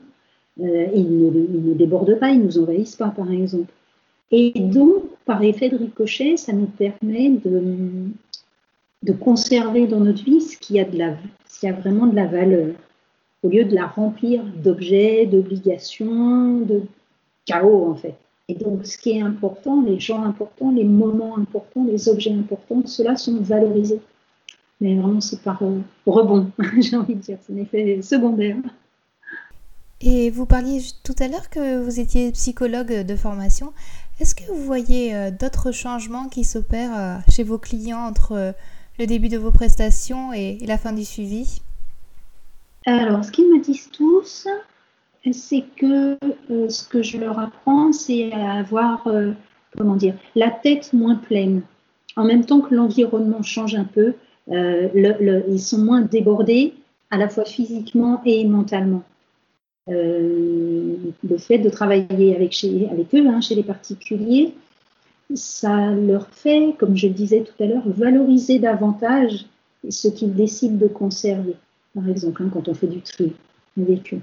Euh, 0.62 0.88
ils, 0.94 1.08
ne, 1.10 1.74
débordent 1.74 2.20
pas, 2.20 2.30
ils 2.30 2.40
ne 2.40 2.46
nous 2.46 2.60
envahissent 2.60 2.98
pas, 2.98 3.10
par 3.10 3.32
exemple. 3.32 3.72
Et 4.32 4.52
donc, 4.56 5.04
par 5.26 5.44
effet 5.44 5.70
de 5.70 5.78
ricochet, 5.78 6.38
ça 6.38 6.54
nous 6.54 6.68
permet 6.68 7.30
de, 7.30 7.64
de 9.04 9.14
conserver 9.14 9.88
dans 9.88 10.00
notre 10.00 10.24
vie 10.24 10.42
ce 10.42 10.58
qui 10.58 10.80
a, 10.80 10.86
de 10.86 10.98
la, 10.98 11.16
ce 11.50 11.68
a 11.68 11.72
vraiment 11.72 12.08
de 12.08 12.16
la 12.16 12.28
valeur, 12.28 12.76
au 13.44 13.50
lieu 13.50 13.66
de 13.66 13.76
la 13.76 13.88
remplir 13.88 14.44
d'objets, 14.44 15.26
d'obligations, 15.26 16.60
de 16.60 16.84
chaos 17.46 17.92
en 17.92 17.96
fait. 17.96 18.16
Et 18.52 18.56
donc, 18.56 18.86
ce 18.86 18.98
qui 18.98 19.12
est 19.12 19.22
important, 19.22 19.82
les 19.82 20.00
gens 20.00 20.24
importants, 20.24 20.72
les 20.72 20.84
moments 20.84 21.38
importants, 21.38 21.86
les 21.86 22.10
objets 22.10 22.34
importants, 22.34 22.82
ceux-là 22.86 23.16
sont 23.16 23.40
valorisés. 23.40 24.02
Mais 24.82 24.96
vraiment, 24.96 25.22
c'est 25.22 25.42
par 25.42 25.62
euh, 25.64 25.80
rebond, 26.06 26.52
j'ai 26.80 26.98
envie 26.98 27.16
de 27.16 27.22
dire, 27.22 27.38
c'est 27.42 27.54
un 27.54 27.58
effet 27.58 28.02
secondaire. 28.02 28.58
Et 30.02 30.32
vous 30.32 30.46
parliez 30.46 30.82
tout 31.04 31.16
à 31.20 31.30
l'heure 31.30 31.50
que 31.50 31.82
vous 31.82 32.00
étiez 32.00 32.32
psychologue 32.32 33.06
de 33.06 33.16
formation. 33.16 33.72
Est-ce 34.20 34.36
que 34.36 34.44
vous 34.52 34.66
voyez 34.66 35.16
euh, 35.16 35.32
d'autres 35.32 35.72
changements 35.72 36.28
qui 36.28 36.44
s'opèrent 36.44 37.00
euh, 37.00 37.18
chez 37.30 37.44
vos 37.44 37.58
clients 37.60 38.02
entre 38.06 38.54
le 39.00 39.06
début 39.06 39.30
de 39.30 39.38
vos 39.38 39.52
prestations 39.52 40.34
et, 40.34 40.58
la 40.66 40.78
fin 40.78 40.92
du 40.92 41.06
suivi? 41.06 41.62
Alors, 42.86 43.24
ce 43.24 43.32
qu'ils 43.32 43.50
me 43.54 43.62
disent 43.62 43.90
tous, 43.92 44.48
c'est 45.32 45.64
que 45.78 46.18
ce 46.50 46.88
que 46.88 47.04
je 47.04 47.18
leur 47.18 47.38
apprends, 47.40 47.92
c'est 47.94 48.32
à 48.32 48.54
avoir, 48.54 49.08
comment 49.78 49.96
dire, 49.96 50.16
la 50.36 50.50
tête 50.50 50.94
moins 50.94 51.16
pleine. 51.16 51.62
En 52.16 52.26
même 52.26 52.46
temps 52.46 52.62
que 52.62 52.74
l'environnement 52.74 53.44
change 53.44 53.76
un 53.76 53.84
peu, 53.84 54.14
ils 54.48 55.60
sont 55.60 55.78
moins 55.78 56.02
débordés, 56.02 56.74
à 57.12 57.18
la 57.18 57.30
fois 57.30 57.46
physiquement 57.46 58.22
et 58.26 58.46
mentalement. 58.46 59.04
Euh, 59.90 60.96
le 61.28 61.38
fait 61.38 61.58
de 61.58 61.70
travailler 61.70 62.36
avec, 62.36 62.66
avec 62.92 63.16
eux, 63.16 63.28
hein, 63.28 63.42
chez 63.42 63.56
les 63.56 63.64
particuliers, 63.64 64.54
ça 65.34 65.92
leur 65.92 66.28
fait, 66.30 66.76
comme 66.78 66.96
je 66.96 67.08
le 67.08 67.14
disais 67.14 67.44
tout 67.44 67.64
à 67.64 67.68
l'heure, 67.68 67.84
valoriser 67.86 68.60
davantage 68.60 69.46
ce 69.90 70.08
qu'ils 70.08 70.34
décident 70.34 70.78
de 70.78 70.88
conserver. 70.88 71.56
Par 71.94 72.08
exemple, 72.08 72.44
hein, 72.44 72.50
quand 72.54 72.70
on 72.70 72.74
fait 72.74 72.88
du 72.88 73.02
tri 73.02 73.34
avec 73.78 74.14
eux. 74.14 74.22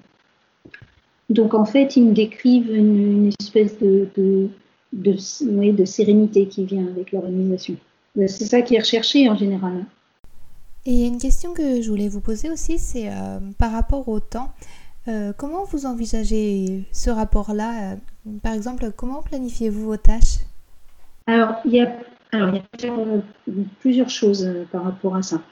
Donc 1.28 1.54
en 1.54 1.64
fait, 1.64 1.97
ils 1.97 2.04
me 2.04 2.12
décrivent 2.12 2.75
une, 2.75 3.30
espèce 3.40 3.78
de, 3.78 4.08
de, 4.16 4.49
de, 4.92 5.85
sérénité 5.85 6.47
qui 6.47 6.64
vient 6.64 6.87
avec 6.87 7.12
l'organisation. 7.12 7.76
Ben, 8.16 8.26
c'est 8.28 8.47
ça 8.47 8.62
qui 8.62 8.76
est 8.76 8.80
recherché 8.80 9.28
en 9.28 9.37
général. 9.37 9.85
Et 10.87 11.06
une 11.06 11.18
question 11.18 11.52
que 11.52 11.82
je 11.82 11.90
voulais 11.90 12.08
vous 12.08 12.20
poser 12.20 12.50
aussi, 12.50 12.78
c'est 12.78 13.11
euh, 13.11 13.40
par 13.58 13.73
rapport 13.73 14.08
au 14.08 14.20
temps. 14.20 14.52
Euh, 15.06 15.32
comment 15.37 15.64
vous 15.64 15.85
envisagez 15.85 16.85
ce 16.92 17.11
rapport-là 17.11 17.97
Par 18.42 18.54
exemple, 18.54 18.90
comment 18.97 19.23
planifiez-vous 19.23 19.85
vos 19.85 19.97
tâches? 19.97 20.38
Alors, 21.26 21.56
il 21.66 21.73
y 21.73 21.82
a, 21.82 21.92
alors, 22.32 22.54
il 22.54 22.85
y 22.85 22.88
a 22.88 23.64
plusieurs 23.80 24.08
choses 24.08 24.49
par 24.73 24.85
rapport 24.85 25.14
à 25.14 25.23
ça. 25.23 25.42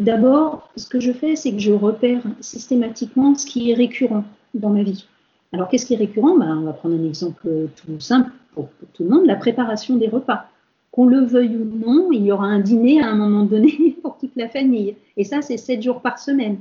D'abord, 0.00 0.68
ce 0.74 0.88
que 0.88 0.98
je 0.98 1.12
fais, 1.12 1.36
c'est 1.36 1.52
que 1.52 1.60
je 1.60 1.70
repère 1.70 2.20
systématiquement 2.40 3.36
ce 3.36 3.46
qui 3.46 3.70
est 3.70 3.74
récurrent 3.74 4.24
dans 4.54 4.70
ma 4.70 4.82
vie. 4.82 5.06
Alors, 5.52 5.68
qu'est-ce 5.68 5.86
qui 5.86 5.94
est 5.94 5.98
récurrent? 5.98 6.36
Ben, 6.36 6.58
On 6.58 6.64
va 6.64 6.72
prendre 6.72 6.96
un 6.96 7.04
exemple 7.04 7.48
tout 7.76 8.00
simple 8.00 8.30
pour, 8.54 8.68
tout 8.92 9.04
le 9.04 9.10
monde, 9.10 9.26
la 9.26 9.36
préparation 9.36 9.96
des 9.96 10.08
repas. 10.08 10.46
Qu'on 10.90 11.06
le 11.06 11.20
veuille 11.20 11.56
ou 11.56 11.64
non, 11.64 12.10
il 12.12 12.24
y 12.24 12.32
aura 12.32 12.46
un 12.46 12.60
dîner 12.60 13.02
à 13.02 13.08
un 13.08 13.14
moment 13.14 13.44
donné 13.44 13.96
pour 14.02 14.16
toute 14.18 14.34
la 14.36 14.48
famille. 14.48 14.96
Et 15.16 15.24
ça, 15.24 15.42
c'est 15.42 15.56
7 15.56 15.82
jours 15.82 16.00
par 16.00 16.18
semaine. 16.18 16.58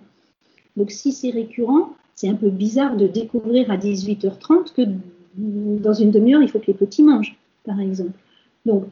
Donc, 0.75 0.91
si 0.91 1.11
c'est 1.11 1.29
récurrent, 1.29 1.93
c'est 2.15 2.29
un 2.29 2.35
peu 2.35 2.49
bizarre 2.49 2.95
de 2.95 3.07
découvrir 3.07 3.71
à 3.71 3.77
18h30 3.77 4.73
que 4.73 4.81
dans 5.37 5.93
une 5.93 6.11
demi-heure, 6.11 6.41
il 6.41 6.49
faut 6.49 6.59
que 6.59 6.67
les 6.67 6.73
petits 6.73 7.03
mangent, 7.03 7.37
par 7.65 7.79
exemple. 7.79 8.17
Donc, 8.65 8.85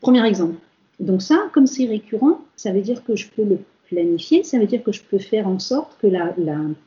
premier 0.00 0.26
exemple. 0.26 0.56
Donc 1.00 1.22
ça, 1.22 1.48
comme 1.52 1.66
c'est 1.66 1.86
récurrent, 1.86 2.40
ça 2.56 2.72
veut 2.72 2.80
dire 2.80 3.04
que 3.04 3.16
je 3.16 3.28
peux 3.28 3.44
le 3.44 3.58
planifier, 3.88 4.42
ça 4.44 4.58
veut 4.58 4.66
dire 4.66 4.82
que 4.82 4.92
je 4.92 5.02
peux 5.02 5.18
faire 5.18 5.48
en 5.48 5.58
sorte 5.58 5.96
que 6.00 6.08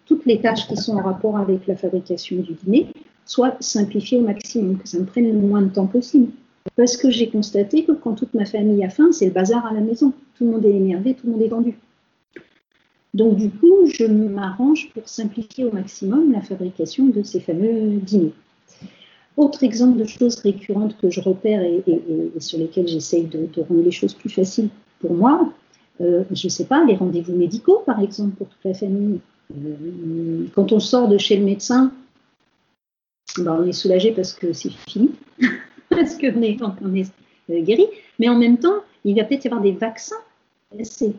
toutes 0.05 0.25
les 0.25 0.39
tâches 0.39 0.67
qui 0.67 0.77
sont 0.77 0.97
en 0.97 1.03
rapport 1.03 1.37
avec 1.37 1.67
la 1.67 1.75
fabrication 1.75 2.37
du 2.37 2.53
dîner 2.53 2.87
soient 3.25 3.55
simplifiées 3.59 4.19
au 4.19 4.23
maximum, 4.23 4.77
que 4.77 4.87
ça 4.87 4.99
me 4.99 5.05
prenne 5.05 5.31
le 5.31 5.39
moins 5.39 5.61
de 5.61 5.69
temps 5.69 5.87
possible. 5.87 6.31
Parce 6.75 6.95
que 6.95 7.09
j'ai 7.09 7.29
constaté 7.29 7.83
que 7.83 7.91
quand 7.91 8.13
toute 8.13 8.33
ma 8.33 8.45
famille 8.45 8.83
a 8.83 8.89
faim, 8.89 9.11
c'est 9.11 9.25
le 9.25 9.31
bazar 9.31 9.65
à 9.65 9.73
la 9.73 9.81
maison. 9.81 10.13
Tout 10.37 10.45
le 10.45 10.51
monde 10.51 10.65
est 10.65 10.75
énervé, 10.75 11.15
tout 11.15 11.25
le 11.25 11.33
monde 11.33 11.41
est 11.41 11.49
tendu. 11.49 11.77
Donc 13.13 13.35
du 13.35 13.49
coup, 13.49 13.87
je 13.87 14.05
m'arrange 14.05 14.89
pour 14.93 15.07
simplifier 15.07 15.65
au 15.65 15.71
maximum 15.71 16.31
la 16.31 16.41
fabrication 16.41 17.07
de 17.07 17.23
ces 17.23 17.39
fameux 17.39 17.97
dîners. 17.97 18.33
Autre 19.37 19.63
exemple 19.63 19.97
de 19.97 20.05
choses 20.05 20.35
récurrentes 20.39 20.97
que 20.97 21.09
je 21.09 21.19
repère 21.19 21.61
et, 21.61 21.83
sur 22.39 22.59
lesquelles 22.59 22.87
j'essaye 22.87 23.25
de, 23.25 23.47
rendre 23.61 23.83
les 23.83 23.91
choses 23.91 24.13
plus 24.13 24.29
faciles 24.29 24.69
pour 24.99 25.13
moi, 25.13 25.51
euh, 26.01 26.23
je 26.31 26.47
ne 26.47 26.49
sais 26.49 26.65
pas, 26.65 26.83
les 26.83 26.95
rendez-vous 26.95 27.35
médicaux, 27.35 27.83
par 27.85 27.99
exemple, 27.99 28.35
pour 28.35 28.47
toute 28.47 28.63
la 28.63 28.73
famille. 28.73 29.19
Euh, 29.51 30.45
quand 30.55 30.71
on 30.71 30.79
sort 30.79 31.07
de 31.07 31.17
chez 31.17 31.37
le 31.37 31.45
médecin, 31.45 31.91
ben, 33.37 33.59
on 33.61 33.65
est 33.65 33.73
soulagé 33.73 34.11
parce 34.11 34.33
que 34.33 34.53
c'est 34.53 34.71
fini, 34.89 35.11
parce 35.89 36.15
qu'on 36.17 36.41
est, 36.41 36.57
on 36.61 36.95
est 36.95 37.11
euh, 37.49 37.61
guéri, 37.61 37.85
mais 38.19 38.29
en 38.29 38.37
même 38.37 38.57
temps, 38.57 38.81
il 39.05 39.15
va 39.15 39.23
peut-être 39.25 39.45
y 39.45 39.47
avoir 39.47 39.61
des 39.61 39.73
vaccins. 39.73 40.15
C'est 40.83 41.13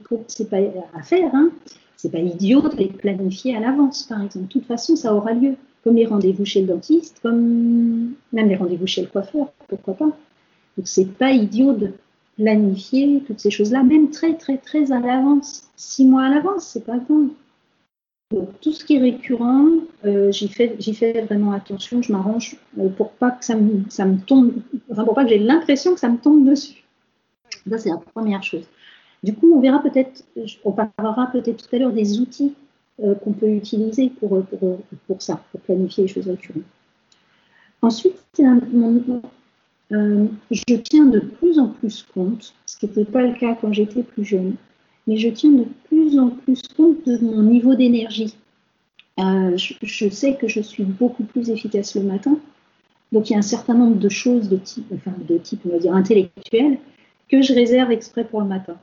pas 0.48 0.56
à 0.94 1.02
faire, 1.02 1.30
hein. 1.34 1.50
c'est 1.96 2.10
pas 2.10 2.18
idiot 2.18 2.62
de 2.62 2.76
les 2.76 2.88
planifier 2.88 3.54
à 3.54 3.60
l'avance, 3.60 4.04
par 4.04 4.22
exemple. 4.22 4.46
De 4.46 4.52
toute 4.52 4.64
façon, 4.64 4.96
ça 4.96 5.14
aura 5.14 5.34
lieu, 5.34 5.56
comme 5.84 5.96
les 5.96 6.06
rendez-vous 6.06 6.46
chez 6.46 6.62
le 6.62 6.68
dentiste, 6.68 7.18
comme 7.22 8.14
même 8.32 8.48
les 8.48 8.56
rendez-vous 8.56 8.86
chez 8.86 9.02
le 9.02 9.08
coiffeur, 9.08 9.52
pourquoi 9.68 9.94
pas. 9.94 10.06
Donc, 10.06 10.86
c'est 10.86 11.04
pas 11.04 11.32
idiot 11.32 11.74
de 11.74 11.92
planifier 12.36 13.22
toutes 13.26 13.40
ces 13.40 13.50
choses-là, 13.50 13.82
même 13.82 14.10
très, 14.10 14.34
très, 14.34 14.58
très 14.58 14.92
à 14.92 15.00
l'avance. 15.00 15.68
Six 15.76 16.04
mois 16.04 16.24
à 16.24 16.28
l'avance, 16.28 16.66
c'est 16.66 16.84
pas 16.84 16.98
temps. 16.98 17.28
Donc, 18.32 18.48
tout 18.60 18.72
ce 18.72 18.84
qui 18.84 18.96
est 18.96 19.00
récurrent, 19.00 19.68
euh, 20.06 20.32
j'y 20.32 20.48
fais, 20.48 20.76
fais 20.94 21.22
vraiment 21.22 21.52
attention, 21.52 22.00
je 22.00 22.12
m'arrange 22.12 22.56
euh, 22.78 22.88
pour 22.88 23.12
pas 23.12 23.30
que 23.30 23.44
ça 23.44 23.54
me, 23.56 23.84
ça 23.90 24.06
me 24.06 24.18
tombe, 24.18 24.54
enfin 24.90 25.04
pour 25.04 25.14
pas 25.14 25.24
que 25.24 25.30
j'ai 25.30 25.38
l'impression 25.38 25.92
que 25.92 26.00
ça 26.00 26.08
me 26.08 26.16
tombe 26.16 26.48
dessus. 26.48 26.82
Ça, 27.68 27.78
c'est 27.78 27.90
la 27.90 27.98
première 27.98 28.42
chose. 28.42 28.64
Du 29.22 29.34
coup, 29.34 29.52
on 29.54 29.60
verra 29.60 29.80
peut-être, 29.80 30.24
on 30.64 30.72
parlera 30.72 31.28
peut-être 31.30 31.68
tout 31.68 31.76
à 31.76 31.78
l'heure 31.78 31.92
des 31.92 32.20
outils 32.20 32.54
euh, 33.02 33.14
qu'on 33.14 33.32
peut 33.32 33.50
utiliser 33.50 34.08
pour, 34.08 34.42
pour, 34.46 34.78
pour, 35.06 35.22
ça, 35.22 35.44
pour 35.52 35.60
planifier 35.60 36.04
les 36.04 36.08
choses 36.08 36.26
récurrentes. 36.26 36.62
Ensuite, 37.82 38.16
mon, 38.72 39.22
euh, 39.92 40.26
je 40.50 40.74
tiens 40.76 41.06
de 41.06 41.20
plus 41.20 41.58
en 41.58 41.68
plus 41.68 42.06
compte, 42.14 42.54
ce 42.66 42.78
qui 42.78 42.86
n'était 42.86 43.04
pas 43.04 43.22
le 43.22 43.34
cas 43.34 43.56
quand 43.60 43.72
j'étais 43.72 44.02
plus 44.02 44.24
jeune, 44.24 44.54
mais 45.06 45.16
je 45.16 45.28
tiens 45.28 45.50
de 45.50 45.66
plus 45.84 46.18
en 46.18 46.30
plus 46.30 46.62
compte 46.76 47.04
de 47.06 47.18
mon 47.18 47.42
niveau 47.42 47.74
d'énergie. 47.74 48.34
Euh, 49.20 49.56
je, 49.56 50.08
sais 50.08 50.36
que 50.36 50.48
je 50.48 50.60
suis 50.60 50.84
beaucoup 50.84 51.24
plus 51.24 51.50
efficace 51.50 51.94
le 51.94 52.02
matin, 52.02 52.38
donc 53.12 53.28
il 53.28 53.34
y 53.34 53.36
a 53.36 53.38
un 53.38 53.42
certain 53.42 53.74
nombre 53.74 53.98
de 53.98 54.08
choses 54.08 54.48
de 54.48 54.56
type, 54.56 54.92
de 55.28 55.36
type, 55.36 55.66
intellectuel, 55.90 56.78
que 57.28 57.42
je 57.42 57.52
réserve 57.52 57.90
exprès 57.90 58.24
pour 58.24 58.40
le 58.40 58.46
matin. 58.46 58.76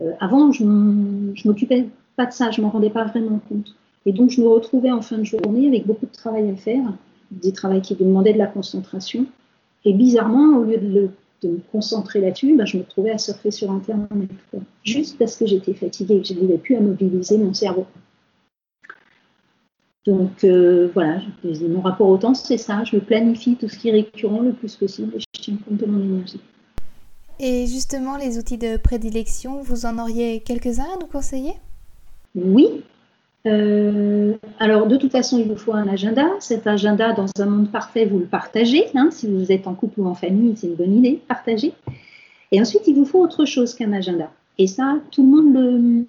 Euh, 0.00 0.12
avant, 0.20 0.50
je 0.50 0.64
ne 0.64 1.32
m'occupais 1.44 1.86
pas 2.16 2.26
de 2.26 2.32
ça, 2.32 2.50
je 2.50 2.60
m'en 2.60 2.70
rendais 2.70 2.90
pas 2.90 3.04
vraiment 3.04 3.40
compte. 3.48 3.76
Et 4.06 4.12
donc, 4.12 4.30
je 4.30 4.40
me 4.40 4.48
retrouvais 4.48 4.90
en 4.90 5.02
fin 5.02 5.18
de 5.18 5.24
journée 5.24 5.68
avec 5.68 5.86
beaucoup 5.86 6.06
de 6.06 6.12
travail 6.12 6.50
à 6.50 6.56
faire, 6.56 6.92
des 7.30 7.52
travaux 7.52 7.80
qui 7.80 7.94
demandaient 7.94 8.32
de 8.32 8.38
la 8.38 8.46
concentration. 8.46 9.26
Et 9.86 9.92
bizarrement, 9.92 10.58
au 10.58 10.64
lieu 10.64 10.78
de, 10.78 11.10
me 11.48 11.60
concentrer 11.70 12.20
là-dessus, 12.20 12.56
ben, 12.56 12.66
je 12.66 12.76
me 12.76 12.82
trouvais 12.82 13.12
à 13.12 13.18
surfer 13.18 13.52
sur 13.52 13.70
Internet. 13.70 14.28
Juste 14.82 15.16
parce 15.16 15.36
que 15.36 15.46
j'étais 15.46 15.74
fatiguée, 15.74 16.20
je 16.24 16.34
n'arrivais 16.34 16.58
plus 16.58 16.74
à 16.74 16.80
mobiliser 16.80 17.38
mon 17.38 17.54
cerveau. 17.54 17.86
Donc 20.04 20.42
euh, 20.42 20.88
voilà, 20.92 21.20
mon 21.44 21.80
rapport 21.80 22.08
au 22.08 22.16
temps, 22.16 22.34
c'est 22.34 22.58
ça. 22.58 22.82
Je 22.84 22.98
planifie 22.98 23.54
tout 23.54 23.68
ce 23.68 23.78
qui 23.78 23.88
est 23.88 23.92
récurrent 23.92 24.40
le 24.40 24.52
plus 24.52 24.74
possible 24.74 25.14
et 25.16 25.20
je 25.20 25.26
tiens 25.40 25.56
compte 25.64 25.78
de 25.78 25.86
mon 25.86 26.00
énergie. 26.00 26.40
Et 27.38 27.66
justement, 27.66 28.16
les 28.16 28.38
outils 28.38 28.58
de 28.58 28.78
prédilection, 28.78 29.62
vous 29.62 29.86
en 29.86 29.98
auriez 29.98 30.40
quelques-uns 30.40 30.84
à 30.84 30.98
nous 31.00 31.06
conseiller? 31.06 31.52
Oui, 32.34 32.82
euh, 33.46 34.34
alors, 34.58 34.86
de 34.86 34.96
toute 34.96 35.12
façon, 35.12 35.38
il 35.38 35.46
vous 35.46 35.56
faut 35.56 35.72
un 35.72 35.88
agenda. 35.88 36.26
Cet 36.40 36.66
agenda, 36.66 37.12
dans 37.12 37.26
un 37.38 37.46
monde 37.46 37.70
parfait, 37.70 38.04
vous 38.04 38.18
le 38.18 38.26
partagez. 38.26 38.86
Hein. 38.94 39.08
si 39.10 39.26
vous 39.26 39.52
êtes 39.52 39.66
en 39.66 39.74
couple 39.74 40.00
ou 40.00 40.06
en 40.06 40.14
famille, 40.14 40.56
c'est 40.56 40.66
une 40.66 40.74
bonne 40.74 40.94
idée, 40.94 41.20
partagez. 41.28 41.72
Et 42.52 42.60
ensuite, 42.60 42.82
il 42.86 42.94
vous 42.94 43.04
faut 43.04 43.20
autre 43.20 43.44
chose 43.44 43.74
qu'un 43.74 43.92
agenda. 43.92 44.30
Et 44.58 44.66
ça, 44.66 44.98
tout 45.10 45.22
le 45.22 45.28
monde 45.28 46.06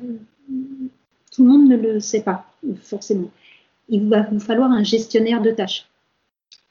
tout 1.38 1.44
le 1.44 1.52
monde 1.52 1.70
ne 1.70 1.78
le 1.78 2.00
sait 2.00 2.24
pas, 2.24 2.46
forcément. 2.82 3.30
Il 3.90 4.10
va 4.10 4.24
vous 4.24 4.40
falloir 4.40 4.72
un 4.72 4.84
gestionnaire 4.84 5.40
de 5.40 5.52
tâches. 5.52 5.86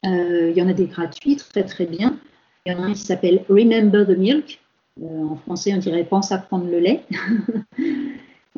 Euh, 0.04 0.50
il 0.50 0.56
y 0.56 0.62
en 0.62 0.68
a 0.68 0.73
des 0.73 0.87
gratuits, 0.87 1.37
très 1.37 1.62
très 1.62 1.87
bien. 1.87 2.18
Il 2.64 2.73
y 2.73 2.75
en 2.75 2.82
a 2.82 2.87
un 2.87 2.92
qui 2.92 3.02
s'appelle 3.02 3.44
Remember 3.49 4.04
the 4.04 4.18
Milk. 4.18 4.58
Euh, 5.00 5.25
en 5.25 5.37
français, 5.37 5.73
on 5.73 5.78
dirait 5.78 6.02
Pense 6.04 6.32
à 6.32 6.38
prendre 6.38 6.66
le 6.66 6.80
lait. 6.80 7.04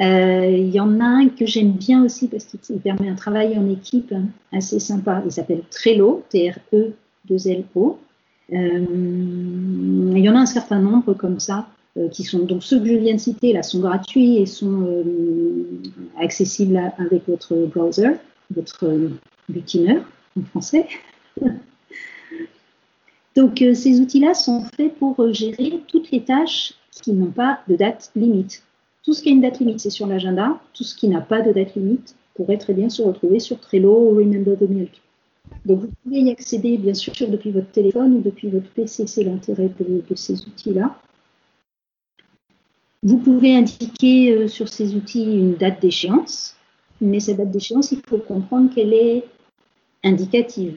Euh, 0.00 0.48
il 0.48 0.70
y 0.70 0.78
en 0.78 1.00
a 1.00 1.04
un 1.04 1.28
que 1.28 1.44
j'aime 1.44 1.72
bien 1.72 2.04
aussi 2.04 2.28
parce 2.28 2.44
qu'il 2.44 2.78
permet 2.78 3.08
un 3.08 3.16
travail 3.16 3.58
en 3.58 3.68
équipe 3.68 4.14
assez 4.52 4.78
sympa. 4.78 5.22
Il 5.24 5.32
s'appelle 5.32 5.62
Trello, 5.70 6.22
T-R-E-2-L-O. 6.30 7.98
Euh, 8.52 8.86
il 10.16 10.18
y 10.18 10.28
en 10.28 10.36
a 10.36 10.40
un 10.40 10.46
certain 10.46 10.78
nombre 10.78 11.14
comme 11.14 11.40
ça 11.40 11.66
euh, 11.96 12.08
qui 12.08 12.22
sont 12.22 12.44
donc 12.46 12.62
ceux 12.62 12.78
que 12.78 12.86
je 12.86 12.94
viens 12.94 13.14
de 13.14 13.20
citer 13.20 13.52
là 13.52 13.62
sont 13.62 13.80
gratuits 13.80 14.38
et 14.38 14.46
sont 14.46 15.04
accessibles 16.18 16.80
avec 16.98 17.28
votre 17.28 17.54
browser, 17.66 18.12
votre 18.54 18.88
butiner 19.48 19.98
en 20.38 20.42
français. 20.44 20.86
donc 23.36 23.58
ces 23.74 24.00
outils-là 24.00 24.34
sont 24.34 24.64
faits 24.76 24.94
pour 24.96 25.32
gérer 25.32 25.80
toutes 25.88 26.10
les 26.12 26.22
tâches 26.22 26.74
qui 27.02 27.12
n'ont 27.12 27.30
pas 27.30 27.60
de 27.68 27.76
date 27.76 28.10
limite. 28.14 28.62
Tout 29.08 29.14
ce 29.14 29.22
qui 29.22 29.30
a 29.30 29.32
une 29.32 29.40
date 29.40 29.58
limite, 29.58 29.80
c'est 29.80 29.88
sur 29.88 30.06
l'agenda. 30.06 30.60
Tout 30.74 30.84
ce 30.84 30.94
qui 30.94 31.08
n'a 31.08 31.22
pas 31.22 31.40
de 31.40 31.50
date 31.50 31.74
limite 31.76 32.14
pourrait 32.34 32.58
très 32.58 32.74
bien 32.74 32.90
se 32.90 33.00
retrouver 33.00 33.40
sur 33.40 33.58
Trello 33.58 33.90
ou 33.90 34.18
Remember 34.18 34.54
the 34.54 34.68
Milk. 34.68 35.00
Donc 35.64 35.80
vous 35.80 35.88
pouvez 36.04 36.20
y 36.20 36.30
accéder 36.30 36.76
bien 36.76 36.92
sûr 36.92 37.14
depuis 37.26 37.50
votre 37.50 37.70
téléphone 37.70 38.16
ou 38.16 38.20
depuis 38.20 38.50
votre 38.50 38.68
PC, 38.68 39.06
c'est 39.06 39.24
l'intérêt 39.24 39.70
de, 39.80 40.14
ces 40.14 40.34
outils-là. 40.46 40.94
Vous 43.02 43.16
pouvez 43.16 43.56
indiquer 43.56 44.32
euh, 44.32 44.46
sur 44.46 44.68
ces 44.68 44.94
outils 44.94 45.24
une 45.24 45.54
date 45.54 45.80
d'échéance, 45.80 46.54
mais 47.00 47.18
cette 47.18 47.38
date 47.38 47.50
d'échéance, 47.50 47.92
il 47.92 48.02
faut 48.06 48.18
comprendre 48.18 48.74
qu'elle 48.74 48.92
est 48.92 49.24
indicative. 50.04 50.76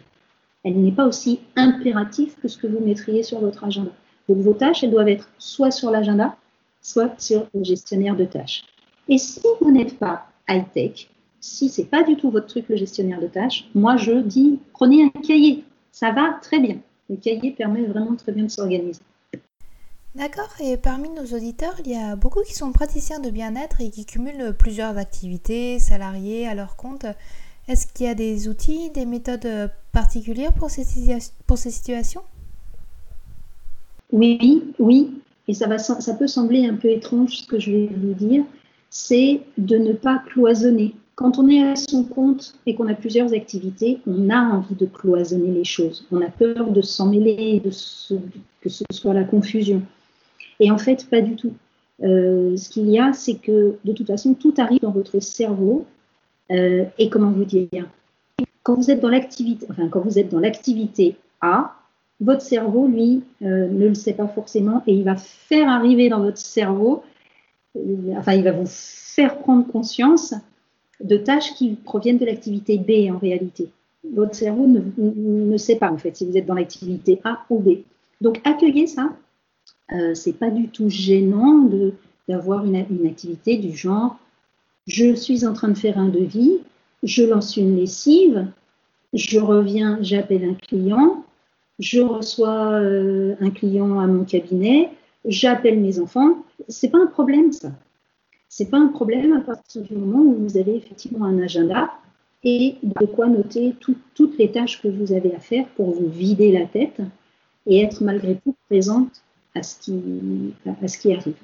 Elle 0.64 0.82
n'est 0.82 0.94
pas 0.94 1.06
aussi 1.06 1.42
impérative 1.58 2.36
que 2.42 2.48
ce 2.48 2.58
que 2.58 2.68
vous 2.68 2.80
mettriez 2.80 3.24
sur 3.24 3.42
votre 3.42 3.66
agenda. 3.66 3.92
Donc 4.30 4.38
vos 4.38 4.54
tâches, 4.54 4.86
elles 4.86 4.92
doivent 4.92 5.10
être 5.10 5.28
soit 5.38 5.72
sur 5.72 5.92
l'agenda, 5.92 6.38
soit 6.82 7.20
sur 7.20 7.48
le 7.54 7.64
gestionnaire 7.64 8.16
de 8.16 8.26
tâches. 8.26 8.64
Et 9.08 9.18
si 9.18 9.42
vous 9.60 9.72
n'êtes 9.72 9.98
pas 9.98 10.28
high-tech, 10.50 11.10
si 11.40 11.70
c'est 11.70 11.86
pas 11.86 12.04
du 12.04 12.16
tout 12.16 12.30
votre 12.32 12.48
truc 12.48 12.70
le 12.70 12.76
gestionnaire 12.76 13.20
de 13.20 13.28
tâches, 13.28 13.68
moi 13.74 13.98
je 13.98 14.14
dis 14.14 14.60
prenez 14.74 15.04
un 15.04 15.10
cahier, 15.10 15.64
ça 15.92 16.12
va 16.12 16.38
très 16.42 16.60
bien. 16.60 16.78
Le 17.10 17.18
cahier 17.18 17.52
permet 17.52 17.84
vraiment 17.84 18.16
très 18.16 18.32
bien 18.32 18.46
de 18.46 18.50
s'organiser. 18.50 19.02
D'accord, 20.14 20.50
et 20.60 20.76
parmi 20.76 21.10
nos 21.10 21.26
auditeurs, 21.26 21.76
il 21.86 21.92
y 21.92 21.96
a 21.96 22.18
beaucoup 22.18 22.42
qui 22.42 22.54
sont 22.54 22.74
praticiens 22.74 23.20
de 23.20 23.30
bien-être 23.30 23.80
et 23.80 23.90
qui 23.90 24.06
cumulent 24.06 24.54
plusieurs 24.58 24.98
activités 24.98 25.80
salariées 25.80 26.48
à 26.48 26.54
leur 26.54 26.76
compte. 26.76 27.06
Est-ce 27.70 27.88
qu'il 27.88 28.08
y 28.08 28.10
a 28.10 28.14
des 28.14 28.50
outils, 28.50 28.90
des 28.90 29.06
méthodes 29.06 29.72
particulières 29.94 30.52
pour 30.52 30.70
ces, 30.70 30.84
pour 31.48 31.58
ces 31.58 31.72
situations? 31.72 32.24
Oui, 34.12 34.74
oui. 34.80 35.22
Et 35.52 35.54
ça, 35.54 35.68
va, 35.68 35.78
ça 35.78 36.14
peut 36.14 36.28
sembler 36.28 36.66
un 36.66 36.76
peu 36.76 36.88
étrange 36.88 37.36
ce 37.36 37.46
que 37.46 37.60
je 37.60 37.72
vais 37.72 37.90
vous 37.94 38.14
dire. 38.14 38.46
C'est 38.90 39.42
de 39.58 39.76
ne 39.76 39.92
pas 39.92 40.24
cloisonner. 40.26 40.96
Quand 41.16 41.40
on 41.40 41.50
est 41.50 41.62
à 41.62 41.76
son 41.76 42.06
compte 42.06 42.54
et 42.66 42.74
qu'on 42.74 42.88
a 42.88 42.94
plusieurs 42.94 43.34
activités, 43.34 44.00
on 44.08 44.30
a 44.30 44.40
envie 44.40 44.76
de 44.76 44.86
cloisonner 44.86 45.52
les 45.52 45.66
choses. 45.66 46.08
On 46.10 46.22
a 46.22 46.30
peur 46.30 46.72
de 46.72 46.82
s'en 46.82 47.10
mêler, 47.10 47.60
de 47.60 47.70
que 48.62 48.70
ce 48.70 48.86
soit 48.94 49.14
la 49.14 49.26
confusion. 49.26 49.82
Et 50.62 50.72
en 50.72 50.78
fait, 50.78 51.06
pas 51.10 51.20
du 51.20 51.36
tout. 51.36 51.52
Euh, 52.02 52.56
ce 52.56 52.70
qu'il 52.70 52.90
y 52.90 52.98
a, 52.98 53.12
c'est 53.12 53.36
que 53.36 53.76
de 53.84 53.92
toute 53.92 54.08
façon, 54.08 54.34
tout 54.34 54.54
arrive 54.58 54.80
dans 54.80 54.92
votre 54.92 55.20
cerveau. 55.20 55.86
Euh, 56.50 56.86
et 56.98 57.10
comment 57.10 57.32
vous 57.32 57.44
dire? 57.44 57.90
Quand 58.64 58.76
vous 58.76 58.90
êtes 58.90 59.02
dans 59.02 59.10
l'activité, 59.10 59.68
enfin, 59.70 59.90
quand 59.90 60.00
vous 60.00 60.18
êtes 60.18 60.30
dans 60.30 60.40
l'activité 60.40 61.18
A, 61.42 61.76
votre 62.22 62.42
cerveau, 62.42 62.88
lui, 62.88 63.24
euh, 63.42 63.68
ne 63.68 63.88
le 63.88 63.96
sait 63.96 64.14
pas 64.14 64.28
forcément 64.28 64.84
et 64.86 64.94
il 64.94 65.04
va 65.04 65.16
faire 65.16 65.68
arriver 65.68 66.08
dans 66.08 66.22
votre 66.22 66.38
cerveau, 66.38 67.04
enfin, 68.16 68.34
il 68.34 68.44
va 68.44 68.52
vous 68.52 68.68
faire 68.68 69.40
prendre 69.40 69.66
conscience 69.68 70.36
de 71.04 71.18
tâches 71.18 71.56
qui 71.56 71.72
proviennent 71.72 72.20
de 72.20 72.26
l'activité 72.26 72.78
B 72.78 73.12
en 73.12 73.18
réalité. 73.18 73.70
Votre 74.14 74.36
cerveau 74.36 74.68
ne, 74.68 74.82
ne, 74.98 75.58
sait 75.58 75.76
pas 75.76 75.92
en 75.92 75.98
fait 75.98 76.16
si 76.16 76.26
vous 76.26 76.38
êtes 76.38 76.46
dans 76.46 76.54
l'activité 76.54 77.20
A 77.24 77.44
ou 77.50 77.60
B. 77.60 77.80
Donc 78.22 78.40
accueillez 78.44 78.88
ça 78.88 79.10
euh, 79.94 80.14
c'est 80.14 80.34
pas 80.34 80.50
du 80.50 80.70
tout 80.70 80.90
gênant 80.90 81.70
d'avoir 82.28 82.66
une, 82.66 82.76
une, 82.76 83.08
activité 83.08 83.58
du 83.58 83.76
genre 83.76 84.18
je 84.88 85.16
suis 85.16 85.46
en 85.46 85.54
train 85.54 85.68
de 85.68 85.78
faire 85.78 85.98
un 85.98 86.08
devis, 86.08 86.60
je 87.04 87.24
lance 87.24 87.58
une 87.58 87.78
lessive, 87.78 88.48
je 89.14 89.40
reviens, 89.40 90.00
j'appelle 90.02 90.44
un 90.44 90.54
client, 90.56 91.24
je 91.82 92.00
reçois 92.00 92.74
euh, 92.74 93.36
un 93.42 93.50
client 93.50 94.00
à 94.00 94.08
mon 94.08 94.24
cabinet, 94.24 94.92
j'appelle 95.26 95.80
mes 95.80 96.00
enfants. 96.00 96.38
C'est 96.70 96.90
pas 96.90 97.00
un 97.00 97.08
problème 97.08 97.52
ça. 97.52 97.72
C'est 98.48 98.70
pas 98.70 98.78
un 98.78 98.88
problème 98.88 99.34
à 99.34 99.42
partir 99.42 99.82
du 99.82 99.96
moment 99.96 100.20
où 100.20 100.36
vous 100.36 100.58
avez 100.58 100.76
effectivement 100.76 101.26
un 101.26 101.42
agenda 101.42 101.92
et 102.44 102.76
de 102.84 103.06
quoi 103.06 103.28
noter 103.28 103.76
toutes 104.14 104.38
les 104.38 104.52
tâches 104.52 104.82
que 104.82 104.88
vous 104.88 105.12
avez 105.12 105.34
à 105.36 105.40
faire 105.40 105.68
pour 105.76 105.92
vous 105.92 106.08
vider 106.08 106.52
la 106.52 106.66
tête 106.66 107.02
et 107.66 107.82
être 107.82 108.04
malgré 108.04 108.36
tout 108.36 108.56
présente 108.68 109.22
à 109.56 109.64
ce 109.64 109.80
qui, 109.80 110.54
à 110.82 110.88
ce 110.88 110.98
qui 110.98 111.14
arrive. 111.14 111.36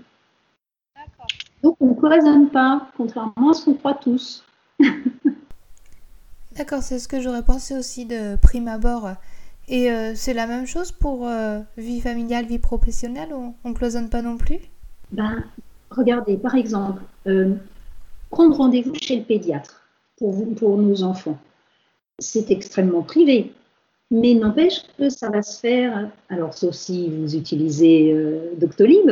Donc 1.63 1.77
on 1.79 1.87
ne 1.87 1.93
cloisonne 1.93 2.49
pas, 2.49 2.89
contrairement 2.95 3.51
à 3.51 3.53
ce 3.53 3.65
qu'on 3.65 3.73
croit 3.73 3.95
tous. 3.95 4.43
D'accord, 6.55 6.81
c'est 6.81 6.99
ce 6.99 7.07
que 7.07 7.21
j'aurais 7.21 7.43
pensé 7.43 7.75
aussi 7.75 8.05
de 8.05 8.35
prime 8.35 8.67
abord. 8.67 9.09
Et 9.69 9.91
euh, 9.91 10.13
c'est 10.15 10.33
la 10.33 10.47
même 10.47 10.65
chose 10.65 10.91
pour 10.91 11.27
euh, 11.27 11.59
vie 11.77 11.99
familiale, 11.99 12.45
vie 12.45 12.59
professionnelle 12.59 13.33
On 13.33 13.69
ne 13.69 13.73
cloisonne 13.73 14.09
pas 14.09 14.21
non 14.21 14.37
plus? 14.37 14.59
Ben, 15.11 15.43
Regardez, 15.89 16.37
par 16.37 16.55
exemple, 16.55 17.01
euh, 17.27 17.53
prendre 18.29 18.55
rendez-vous 18.55 18.93
chez 18.95 19.17
le 19.17 19.23
pédiatre 19.23 19.81
pour, 20.17 20.53
pour 20.55 20.77
nos 20.77 21.03
enfants. 21.03 21.37
C'est 22.19 22.51
extrêmement 22.51 23.03
privé. 23.03 23.53
Mais 24.09 24.33
n'empêche 24.33 24.83
que 24.97 25.09
ça 25.09 25.29
va 25.29 25.41
se 25.41 25.59
faire, 25.59 26.09
alors 26.29 26.53
sauf 26.53 26.73
si 26.73 27.09
vous 27.09 27.35
utilisez 27.35 28.15
Doctolib, 28.55 29.11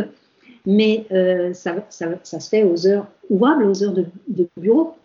mais 0.65 1.05
ça, 1.53 1.85
ça, 1.89 2.07
ça, 2.23 2.39
se 2.39 2.49
fait 2.49 2.63
aux 2.63 2.87
heures 2.87 3.07
ouvrables, 3.29 3.65
aux 3.65 3.83
heures 3.83 3.93
de, 3.93 4.05
de 4.29 4.47
bureau. 4.55 4.95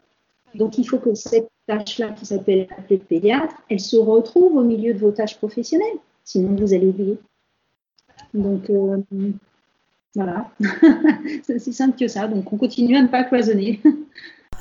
Donc 0.54 0.78
il 0.78 0.84
faut 0.84 0.98
que 0.98 1.14
cette 1.14 1.50
tâche-là 1.70 2.10
qui 2.10 2.26
s'appelle 2.26 2.66
appeler 2.76 2.96
le 2.96 3.04
pédiatre, 3.04 3.54
elle 3.68 3.80
se 3.80 3.96
retrouve 3.96 4.56
au 4.56 4.64
milieu 4.64 4.92
de 4.92 4.98
vos 4.98 5.12
tâches 5.12 5.36
professionnelles, 5.36 5.98
sinon 6.24 6.56
vous 6.56 6.74
allez 6.74 6.86
oublier. 6.86 7.18
Donc 8.34 8.68
euh, 8.70 8.98
voilà, 10.14 10.50
c'est 11.42 11.56
aussi 11.56 11.72
simple 11.72 11.98
que 11.98 12.08
ça. 12.08 12.26
Donc 12.28 12.52
on 12.52 12.56
continue 12.56 12.96
à 12.96 13.02
ne 13.02 13.08
pas 13.08 13.24
cloisonner. 13.24 13.80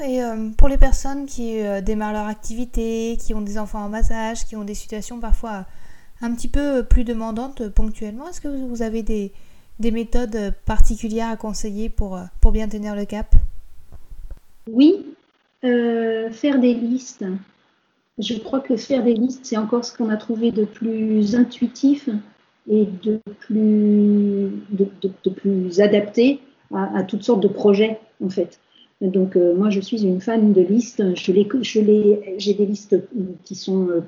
Et 0.01 0.23
euh, 0.23 0.49
pour 0.57 0.69
les 0.69 0.77
personnes 0.77 1.25
qui 1.25 1.59
euh, 1.59 1.81
démarrent 1.81 2.13
leur 2.13 2.27
activité, 2.27 3.17
qui 3.19 3.33
ont 3.33 3.41
des 3.41 3.57
enfants 3.57 3.83
en 3.83 3.89
massage, 3.89 4.45
qui 4.45 4.55
ont 4.55 4.63
des 4.63 4.75
situations 4.75 5.19
parfois 5.19 5.65
un 6.21 6.33
petit 6.33 6.47
peu 6.47 6.83
plus 6.83 7.03
demandantes 7.03 7.67
ponctuellement, 7.69 8.29
est-ce 8.29 8.39
que 8.39 8.47
vous 8.47 8.81
avez 8.81 9.03
des, 9.03 9.33
des, 9.79 9.91
méthodes 9.91 10.53
particulières 10.65 11.29
à 11.29 11.35
conseiller 11.35 11.89
pour, 11.89 12.17
pour 12.39 12.51
bien 12.53 12.69
tenir 12.69 12.95
le 12.95 13.03
cap? 13.05 13.35
Oui, 14.71 15.05
faire 15.61 16.59
des 16.59 16.73
listes. 16.73 17.25
Je 18.17 18.37
crois 18.37 18.59
que 18.59 18.75
faire 18.75 19.03
des 19.03 19.13
listes, 19.13 19.45
c'est 19.45 19.57
encore 19.57 19.85
ce 19.85 19.95
qu'on 19.95 20.09
a 20.09 20.17
trouvé 20.17 20.51
de 20.51 20.65
plus 20.65 21.35
intuitif 21.35 22.09
et 22.69 22.85
de 23.03 23.19
plus, 23.39 24.51
adapté 25.79 26.39
à, 26.73 27.03
toutes 27.03 27.23
sortes 27.23 27.41
de 27.41 27.47
projets, 27.47 27.99
en 28.23 28.29
fait. 28.29 28.59
Donc 29.01 29.35
euh, 29.37 29.55
moi 29.55 29.69
je 29.69 29.79
suis 29.79 30.03
une 30.03 30.19
fan 30.19 30.51
de 30.51 30.61
listes. 30.61 31.15
Je 31.15 31.31
j'ai 32.37 32.53
des 32.53 32.65
listes 32.65 32.97
qui 33.45 33.55
sont 33.55 33.87
euh, 33.87 34.01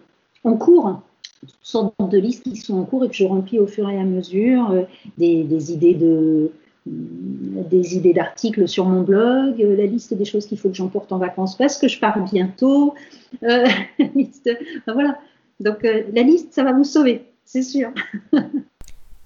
en 0.44 0.58
cours, 0.58 1.02
toutes 1.42 1.56
sortes 1.62 2.12
de 2.12 2.18
listes 2.18 2.44
qui 2.44 2.58
sont 2.58 2.78
en 2.78 2.84
cours 2.84 3.06
et 3.06 3.08
que 3.08 3.16
je 3.16 3.26
remplis 3.26 3.60
au 3.60 3.68
fur 3.68 3.90
et 3.90 3.98
à 3.98 4.04
mesure, 4.04 4.72
euh, 4.72 4.84
des, 5.18 5.72
idées 5.72 5.96
de 5.96 6.52
des 6.86 7.96
idées 7.96 8.14
d'articles 8.14 8.68
sur 8.68 8.86
mon 8.86 9.02
blog, 9.02 9.60
la 9.60 9.86
liste 9.86 10.14
des 10.14 10.26
choses 10.26 10.48
qu'il 10.48 10.58
faut 10.58 10.70
que 10.70 10.76
j'emporte 10.76 11.12
en 11.12 11.18
vacances 11.18 11.56
parce 11.58 11.78
que 11.78 11.88
je 11.88 12.00
pars 12.00 12.20
bientôt. 12.24 12.96
Euh, 13.44 13.68
liste, 14.16 14.50
voilà. 14.88 15.20
Donc 15.60 15.84
la 15.84 16.24
liste, 16.24 16.54
ça 16.54 16.64
va 16.64 16.74
vous 16.74 16.84
sauver, 16.84 17.24
c'est 17.46 17.62
sûr. 17.62 17.92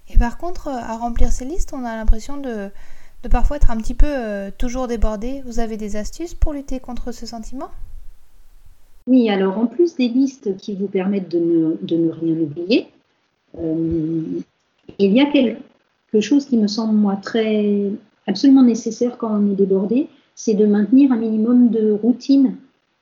et 0.08 0.18
par 0.18 0.36
contre, 0.36 0.68
à 0.68 0.96
remplir 0.98 1.32
ces 1.32 1.46
listes, 1.46 1.72
on 1.72 1.84
a 1.84 1.96
l'impression 1.96 2.36
de 2.36 2.68
de 3.26 3.28
parfois 3.28 3.56
être 3.56 3.70
un 3.70 3.76
petit 3.78 3.94
peu 3.94 4.06
euh, 4.08 4.50
toujours 4.56 4.86
débordé. 4.86 5.42
Vous 5.44 5.58
avez 5.58 5.76
des 5.76 5.96
astuces 5.96 6.34
pour 6.34 6.52
lutter 6.52 6.78
contre 6.78 7.10
ce 7.12 7.26
sentiment? 7.26 7.70
Oui, 9.08 9.28
alors 9.30 9.58
en 9.58 9.66
plus 9.66 9.96
des 9.96 10.08
listes 10.08 10.56
qui 10.56 10.74
vous 10.74 10.86
permettent 10.86 11.28
de 11.28 11.38
ne, 11.38 12.10
rien 12.10 12.34
oublier, 12.34 12.88
euh, 13.58 14.22
il 14.98 15.12
y 15.12 15.20
a 15.20 15.26
quelque 16.16 16.24
chose 16.24 16.46
qui 16.46 16.56
me 16.56 16.66
semble 16.66 16.94
moi 16.94 17.16
très 17.16 17.90
absolument 18.26 18.62
nécessaire 18.62 19.18
quand 19.18 19.30
on 19.30 19.52
est 19.52 19.54
débordé, 19.54 20.08
c'est 20.34 20.54
de 20.54 20.64
maintenir 20.64 21.12
un 21.12 21.16
minimum 21.16 21.68
de 21.68 21.92
routine, 21.92 22.56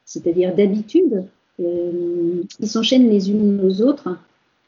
c'est-à-dire 0.04 0.54
d'habitudes 0.54 1.24
euh, 1.60 2.42
qui 2.58 2.66
s'enchaînent 2.66 3.08
les 3.08 3.30
unes 3.30 3.60
aux 3.64 3.82
autres 3.82 4.18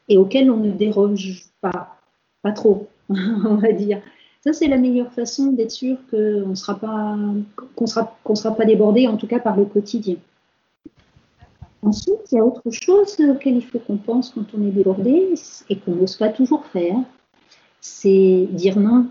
et 0.07 0.17
auxquelles 0.17 0.49
on 0.49 0.57
ne 0.57 0.71
déroge 0.71 1.43
pas, 1.59 1.97
pas 2.41 2.53
trop, 2.53 2.87
on 3.09 3.55
va 3.55 3.73
dire. 3.73 3.99
Ça, 4.41 4.53
c'est 4.53 4.67
la 4.67 4.77
meilleure 4.77 5.11
façon 5.11 5.51
d'être 5.51 5.71
sûr 5.71 5.97
qu'on 6.09 6.47
ne 6.47 6.55
sera 6.55 6.75
pas, 6.75 7.17
sera 7.85 8.55
pas 8.55 8.65
débordé, 8.65 9.07
en 9.07 9.17
tout 9.17 9.27
cas 9.27 9.39
par 9.39 9.57
le 9.57 9.65
quotidien. 9.65 10.15
Ensuite, 11.81 12.31
il 12.31 12.35
y 12.35 12.39
a 12.39 12.45
autre 12.45 12.71
chose 12.71 13.17
auquel 13.29 13.57
il 13.57 13.65
faut 13.65 13.79
qu'on 13.79 13.97
pense 13.97 14.29
quand 14.29 14.45
on 14.57 14.65
est 14.65 14.71
débordé 14.71 15.33
et 15.69 15.75
qu'on 15.75 15.95
n'ose 15.95 16.15
pas 16.15 16.29
toujours 16.29 16.65
faire, 16.67 16.95
c'est 17.81 18.47
dire 18.51 18.79
non. 18.79 19.07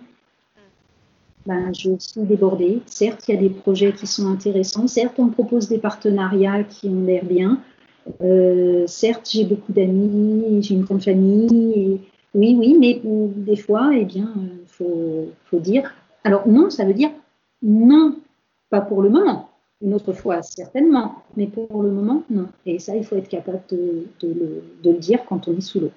Ben, 1.47 1.73
je 1.73 1.91
suis 1.99 2.23
débordée. 2.23 2.81
Certes, 2.87 3.25
il 3.29 3.35
y 3.35 3.39
a 3.39 3.41
des 3.41 3.51
projets 3.51 3.93
qui 3.93 4.07
sont 4.07 4.27
intéressants. 4.27 4.89
Certes, 4.89 5.15
on 5.19 5.29
propose 5.29 5.69
des 5.69 5.79
partenariats 5.79 6.65
qui 6.65 6.89
ont 6.89 7.05
l'air 7.05 7.25
bien. 7.25 7.61
Euh, 8.21 8.85
certes, 8.87 9.29
j'ai 9.31 9.45
beaucoup 9.45 9.73
d'amis, 9.73 10.63
j'ai 10.63 10.75
une 10.75 10.83
grande 10.83 11.03
famille. 11.03 12.01
oui, 12.35 12.57
oui, 12.59 12.77
mais 12.79 13.01
des 13.05 13.57
fois, 13.57 13.91
eh 13.95 14.05
bien, 14.05 14.33
faut, 14.67 15.29
dire. 15.53 15.93
Alors 16.25 16.47
non, 16.49 16.71
ça 16.71 16.85
veut 16.85 16.95
dire 16.95 17.11
non, 17.63 18.17
pas 18.71 18.81
pour 18.81 19.03
le 19.03 19.09
moment. 19.09 19.49
Une 19.83 19.95
autre 19.95 20.13
fois, 20.13 20.43
certainement, 20.43 21.23
mais 21.37 21.47
pour 21.47 21.83
le 21.83 21.91
moment, 21.91 22.23
non. 22.31 22.49
Et 22.65 22.79
ça, 22.79 22.97
il 22.97 23.05
faut 23.05 23.17
être 23.17 23.29
capable 23.29 23.63
de, 23.69 24.07
le, 24.23 24.93
dire 24.95 25.25
quand 25.27 25.49
on 25.49 25.57
est 25.57 25.61
sous 25.61 25.81
l'eau. 25.81 25.91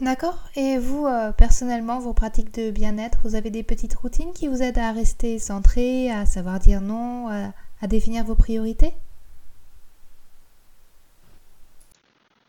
D'accord. 0.00 0.38
Et 0.56 0.78
vous, 0.78 1.06
euh, 1.06 1.32
personnellement, 1.32 1.98
vos 1.98 2.12
pratiques 2.12 2.54
de 2.54 2.70
bien-être, 2.70 3.18
vous 3.24 3.34
avez 3.34 3.50
des 3.50 3.62
petites 3.62 3.94
routines 3.94 4.32
qui 4.34 4.48
vous 4.48 4.62
aident 4.62 4.78
à 4.78 4.92
rester 4.92 5.38
centré, 5.38 6.10
à 6.10 6.26
savoir 6.26 6.58
dire 6.58 6.80
non, 6.80 7.28
à, 7.28 7.86
définir 7.86 8.24
vos 8.24 8.34
priorités? 8.34 8.92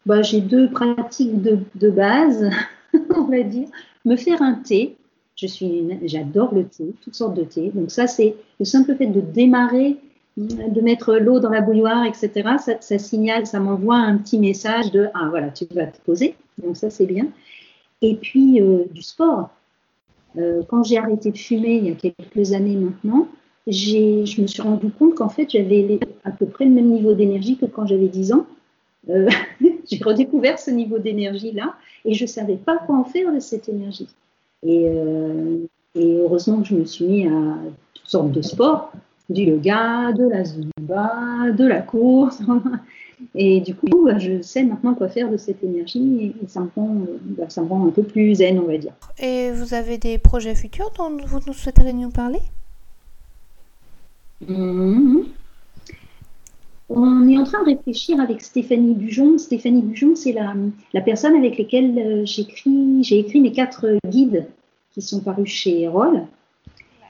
Bah, 0.06 0.22
J'ai 0.22 0.42
deux 0.42 0.70
pratiques 0.70 1.42
de, 1.42 1.60
de 1.76 1.90
base, 1.90 2.50
on 3.16 3.24
va 3.24 3.44
dire 3.44 3.68
me 4.06 4.16
faire 4.16 4.42
un 4.42 4.56
thé. 4.56 4.96
Je 5.36 5.48
suis, 5.48 5.84
j'adore 6.04 6.54
le 6.54 6.66
thé, 6.66 6.94
toutes 7.04 7.16
sortes 7.16 7.36
de 7.36 7.44
thé. 7.44 7.72
Donc 7.74 7.92
ça, 7.92 8.08
c'est 8.08 8.36
le 8.60 8.66
simple 8.66 8.96
fait 8.96 9.08
de 9.08 9.20
démarrer, 9.20 9.98
de 10.38 10.82
mettre 10.82 11.16
l'eau 11.16 11.40
dans 11.40 11.50
la 11.50 11.62
bouilloire, 11.62 12.06
etc. 12.06 12.32
Ça, 12.60 12.74
ça 12.80 13.00
signale, 13.00 13.48
ça 13.48 13.60
m'envoie 13.60 13.98
un 13.98 14.18
petit 14.18 14.38
message 14.38 14.92
de 14.92 15.10
ah 15.14 15.28
voilà, 15.30 15.50
tu 15.50 15.66
vas 15.74 15.88
te 15.88 16.00
poser. 16.02 16.36
Donc 16.64 16.78
ça, 16.78 16.90
c'est 16.90 17.06
bien. 17.06 17.28
Et 18.02 18.16
puis 18.16 18.62
euh, 18.62 18.86
du 18.92 19.02
sport. 19.02 19.50
Euh, 20.38 20.62
quand 20.68 20.84
j'ai 20.84 20.98
arrêté 20.98 21.32
de 21.32 21.38
fumer 21.38 21.76
il 21.76 21.88
y 21.88 21.92
a 21.92 21.94
quelques 21.94 22.54
années 22.54 22.76
maintenant, 22.76 23.28
je 23.68 24.42
me 24.42 24.48
suis 24.48 24.62
rendu 24.62 24.90
compte 24.90 25.16
qu'en 25.16 25.30
fait, 25.30 25.50
j'avais 25.50 26.00
à 26.24 26.32
peu 26.32 26.48
près 26.48 26.66
le 26.66 26.72
même 26.72 26.90
niveau 26.90 27.14
d'énergie 27.14 27.56
que 27.56 27.66
quand 27.66 27.86
j'avais 27.86 28.08
10 28.08 28.34
ans. 28.34 28.46
Euh, 29.10 29.30
j'ai 29.90 30.04
redécouvert 30.04 30.60
ce 30.60 30.72
niveau 30.72 30.98
d'énergie-là 30.98 31.76
et 32.04 32.14
je 32.14 32.24
ne 32.24 32.28
savais 32.28 32.56
pas 32.56 32.78
quoi 32.78 32.98
en 32.98 33.04
faire 33.04 33.34
de 33.34 33.40
cette 33.40 33.70
énergie. 33.70 34.08
Et, 34.64 34.88
heureusement 35.96 36.62
que 36.62 36.70
je 36.70 36.76
me 36.76 36.86
suis 36.86 37.06
mis 37.06 37.28
à 37.28 37.58
toutes 37.94 38.08
sortes 38.08 38.32
de 38.32 38.42
sports, 38.42 38.92
du 39.30 39.44
yoga, 39.44 40.12
de 40.14 40.28
la 40.28 40.44
zumba, 40.44 41.52
de 41.52 41.66
la 41.66 41.82
course. 41.82 42.42
Et 43.36 43.62
du 43.62 43.76
coup, 43.76 44.06
bah, 44.06 44.18
je 44.20 44.42
sais 44.42 44.64
maintenant 44.64 44.94
quoi 44.94 45.10
faire 45.10 45.30
de 45.30 45.38
cette 45.38 45.64
énergie 45.64 46.34
et 46.42 46.48
ça 46.48 46.62
me 46.62 46.70
rend, 46.76 46.98
bah, 47.22 47.50
ça 47.50 47.62
me 47.62 47.68
rend 47.68 47.88
un 47.88 47.92
peu 47.92 48.04
plus 48.04 48.36
zen, 48.36 48.60
on 48.60 48.68
va 48.68 48.78
dire. 48.78 48.94
Et 49.20 49.52
vous 49.52 49.74
avez 49.74 49.98
des 49.98 50.18
projets 50.18 50.56
futurs 50.56 50.92
dont 50.98 51.18
vous 51.26 51.40
nous 51.48 51.54
souhaiteriez 51.54 51.94
nous 51.94 52.10
parler? 52.10 52.40
Mhm. 54.48 55.26
On 56.90 57.28
est 57.28 57.38
en 57.38 57.44
train 57.44 57.62
de 57.64 57.70
réfléchir 57.70 58.20
avec 58.20 58.42
Stéphanie 58.42 58.94
Bujon. 58.94 59.38
Stéphanie 59.38 59.82
Bujon, 59.82 60.16
c'est 60.16 60.34
la, 60.34 60.54
la, 60.94 61.02
personne 61.02 61.36
avec 61.36 61.58
laquelle 61.58 61.98
euh, 61.98 62.26
j'écris, 62.26 63.04
j'ai 63.04 63.20
écrit 63.20 63.40
mes 63.40 63.52
quatre 63.52 63.98
guides 64.08 64.48
qui 64.94 65.02
sont 65.02 65.22
parus 65.22 65.50
chez 65.50 65.82
Erol. 65.82 66.24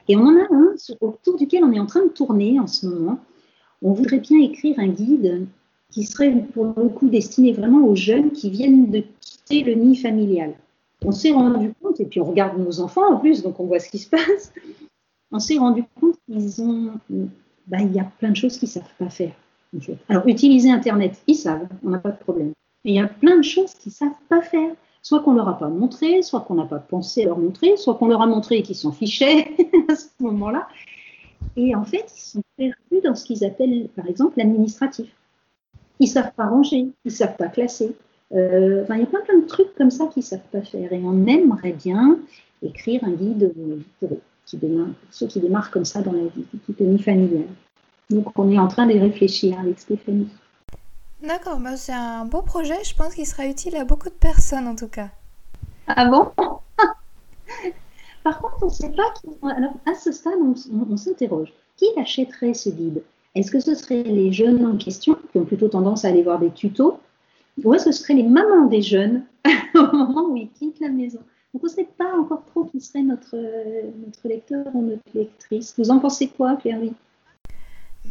Et 0.08 0.16
on 0.16 0.22
en 0.22 0.36
a 0.36 0.46
un 0.50 0.74
autour 1.00 1.36
duquel 1.36 1.64
on 1.64 1.72
est 1.72 1.80
en 1.80 1.86
train 1.86 2.04
de 2.04 2.10
tourner 2.10 2.58
en 2.60 2.66
ce 2.66 2.86
moment. 2.86 3.18
On 3.82 3.92
voudrait 3.92 4.20
bien 4.20 4.40
écrire 4.40 4.78
un 4.78 4.88
guide 4.88 5.46
qui 5.94 6.02
serait 6.02 6.32
pour 6.52 6.74
le 6.76 6.88
coup 6.88 7.08
destiné 7.08 7.52
vraiment 7.52 7.86
aux 7.86 7.94
jeunes 7.94 8.32
qui 8.32 8.50
viennent 8.50 8.90
de 8.90 9.04
quitter 9.20 9.62
le 9.62 9.74
nid 9.74 9.94
familial. 9.94 10.54
On 11.04 11.12
s'est 11.12 11.30
rendu 11.30 11.72
compte, 11.80 12.00
et 12.00 12.04
puis 12.04 12.20
on 12.20 12.24
regarde 12.24 12.58
nos 12.58 12.80
enfants 12.80 13.14
en 13.14 13.18
plus, 13.18 13.44
donc 13.44 13.60
on 13.60 13.66
voit 13.66 13.78
ce 13.78 13.90
qui 13.90 13.98
se 13.98 14.10
passe, 14.10 14.52
on 15.30 15.38
s'est 15.38 15.56
rendu 15.56 15.84
compte 16.00 16.16
qu'ils 16.26 16.60
ont, 16.62 16.90
bah, 17.68 17.78
il 17.80 17.92
y 17.92 18.00
a 18.00 18.10
plein 18.18 18.30
de 18.30 18.36
choses 18.36 18.58
qu'ils 18.58 18.68
ne 18.68 18.72
savent 18.72 18.94
pas 18.98 19.08
faire. 19.08 19.34
Alors, 20.08 20.26
utiliser 20.26 20.70
Internet, 20.70 21.22
ils 21.28 21.36
savent, 21.36 21.68
on 21.84 21.90
n'a 21.90 21.98
pas 21.98 22.10
de 22.10 22.18
problème. 22.18 22.52
Mais 22.84 22.92
il 22.92 22.94
y 22.94 23.00
a 23.00 23.06
plein 23.06 23.36
de 23.36 23.42
choses 23.42 23.74
qu'ils 23.74 23.90
ne 23.90 23.94
savent 23.94 24.22
pas 24.28 24.42
faire. 24.42 24.74
Soit 25.02 25.20
qu'on 25.20 25.32
ne 25.32 25.36
leur 25.36 25.48
a 25.48 25.58
pas 25.58 25.68
montré, 25.68 26.22
soit 26.22 26.40
qu'on 26.40 26.54
n'a 26.54 26.64
pas 26.64 26.78
pensé 26.78 27.22
à 27.22 27.26
leur 27.26 27.38
montrer, 27.38 27.76
soit 27.76 27.94
qu'on 27.94 28.08
leur 28.08 28.22
a 28.22 28.26
montré 28.26 28.58
et 28.58 28.62
qu'ils 28.62 28.76
s'en 28.76 28.92
fichaient 28.92 29.48
à 29.88 29.94
ce 29.94 30.08
moment-là. 30.20 30.66
Et 31.56 31.74
en 31.74 31.84
fait, 31.84 32.10
ils 32.16 32.20
sont 32.20 32.42
perdus 32.56 33.02
dans 33.04 33.14
ce 33.14 33.24
qu'ils 33.24 33.44
appellent, 33.44 33.88
par 33.94 34.06
exemple, 34.06 34.38
l'administratif. 34.38 35.14
Ils 36.00 36.06
ne 36.06 36.10
savent 36.10 36.32
pas 36.36 36.46
ranger, 36.46 36.78
ils 36.78 36.92
ne 37.04 37.10
savent 37.10 37.36
pas 37.36 37.48
classer. 37.48 37.94
Euh, 38.32 38.82
enfin, 38.82 38.94
il 38.96 39.00
y 39.00 39.02
a 39.04 39.06
plein, 39.06 39.20
plein 39.20 39.38
de 39.38 39.46
trucs 39.46 39.74
comme 39.76 39.90
ça 39.90 40.06
qu'ils 40.06 40.22
ne 40.22 40.26
savent 40.26 40.48
pas 40.50 40.62
faire. 40.62 40.92
Et 40.92 41.00
on 41.04 41.26
aimerait 41.26 41.72
bien 41.72 42.18
écrire 42.62 43.04
un 43.04 43.12
guide 43.12 43.52
pour 44.00 44.12
eux 44.12 44.20
qui 44.46 44.58
ceux 45.10 45.26
qui 45.26 45.40
démarrent 45.40 45.70
comme 45.70 45.84
ça 45.84 46.02
dans 46.02 46.12
la 46.12 46.24
vie, 46.24 47.02
familiale. 47.02 47.48
Donc 48.10 48.38
on 48.38 48.50
est 48.50 48.58
en 48.58 48.68
train 48.68 48.86
de 48.86 48.98
réfléchir 48.98 49.58
avec 49.58 49.78
Stéphanie. 49.78 50.28
D'accord, 51.22 51.58
bah 51.58 51.76
c'est 51.76 51.92
un 51.92 52.26
beau 52.26 52.42
projet, 52.42 52.76
je 52.84 52.94
pense 52.94 53.14
qu'il 53.14 53.26
sera 53.26 53.46
utile 53.46 53.76
à 53.76 53.84
beaucoup 53.84 54.10
de 54.10 54.14
personnes 54.14 54.68
en 54.68 54.76
tout 54.76 54.88
cas. 54.88 55.08
Ah 55.86 56.06
bon? 56.06 56.30
Par 58.22 58.38
contre, 58.40 58.58
on 58.62 58.66
ne 58.66 58.70
sait 58.70 58.90
pas 58.90 59.12
qui. 59.20 59.28
Alors, 59.42 59.74
à 59.86 59.94
ce 59.94 60.12
stade, 60.12 60.38
on, 60.40 60.96
s'interroge. 60.96 61.52
Qui 61.76 61.86
achèterait 61.98 62.54
ce 62.54 62.70
guide? 62.70 63.02
Est-ce 63.34 63.50
que 63.50 63.60
ce 63.60 63.74
seraient 63.74 64.02
les 64.02 64.32
jeunes 64.32 64.64
en 64.64 64.76
question, 64.76 65.16
qui 65.32 65.38
ont 65.38 65.44
plutôt 65.44 65.68
tendance 65.68 66.04
à 66.04 66.08
aller 66.08 66.22
voir 66.22 66.38
des 66.38 66.50
tutos 66.50 66.98
Ou 67.62 67.74
est-ce 67.74 67.86
que 67.86 67.92
ce 67.92 68.02
seraient 68.02 68.14
les 68.14 68.22
mamans 68.22 68.66
des 68.66 68.82
jeunes 68.82 69.22
au 69.74 69.96
moment 69.96 70.28
où 70.30 70.36
ils 70.36 70.50
quittent 70.50 70.80
la 70.80 70.88
maison? 70.88 71.20
Donc 71.52 71.62
on 71.62 71.66
ne 71.66 71.72
sait 71.72 71.88
pas 71.96 72.16
encore 72.18 72.44
trop 72.46 72.64
qui 72.64 72.80
serait 72.80 73.02
notre, 73.02 73.36
notre 74.04 74.28
lecteur 74.28 74.66
ou 74.74 74.82
notre 74.82 75.02
lectrice. 75.14 75.74
Vous 75.78 75.90
en 75.90 76.00
pensez 76.00 76.28
quoi, 76.28 76.56
Claire 76.56 76.80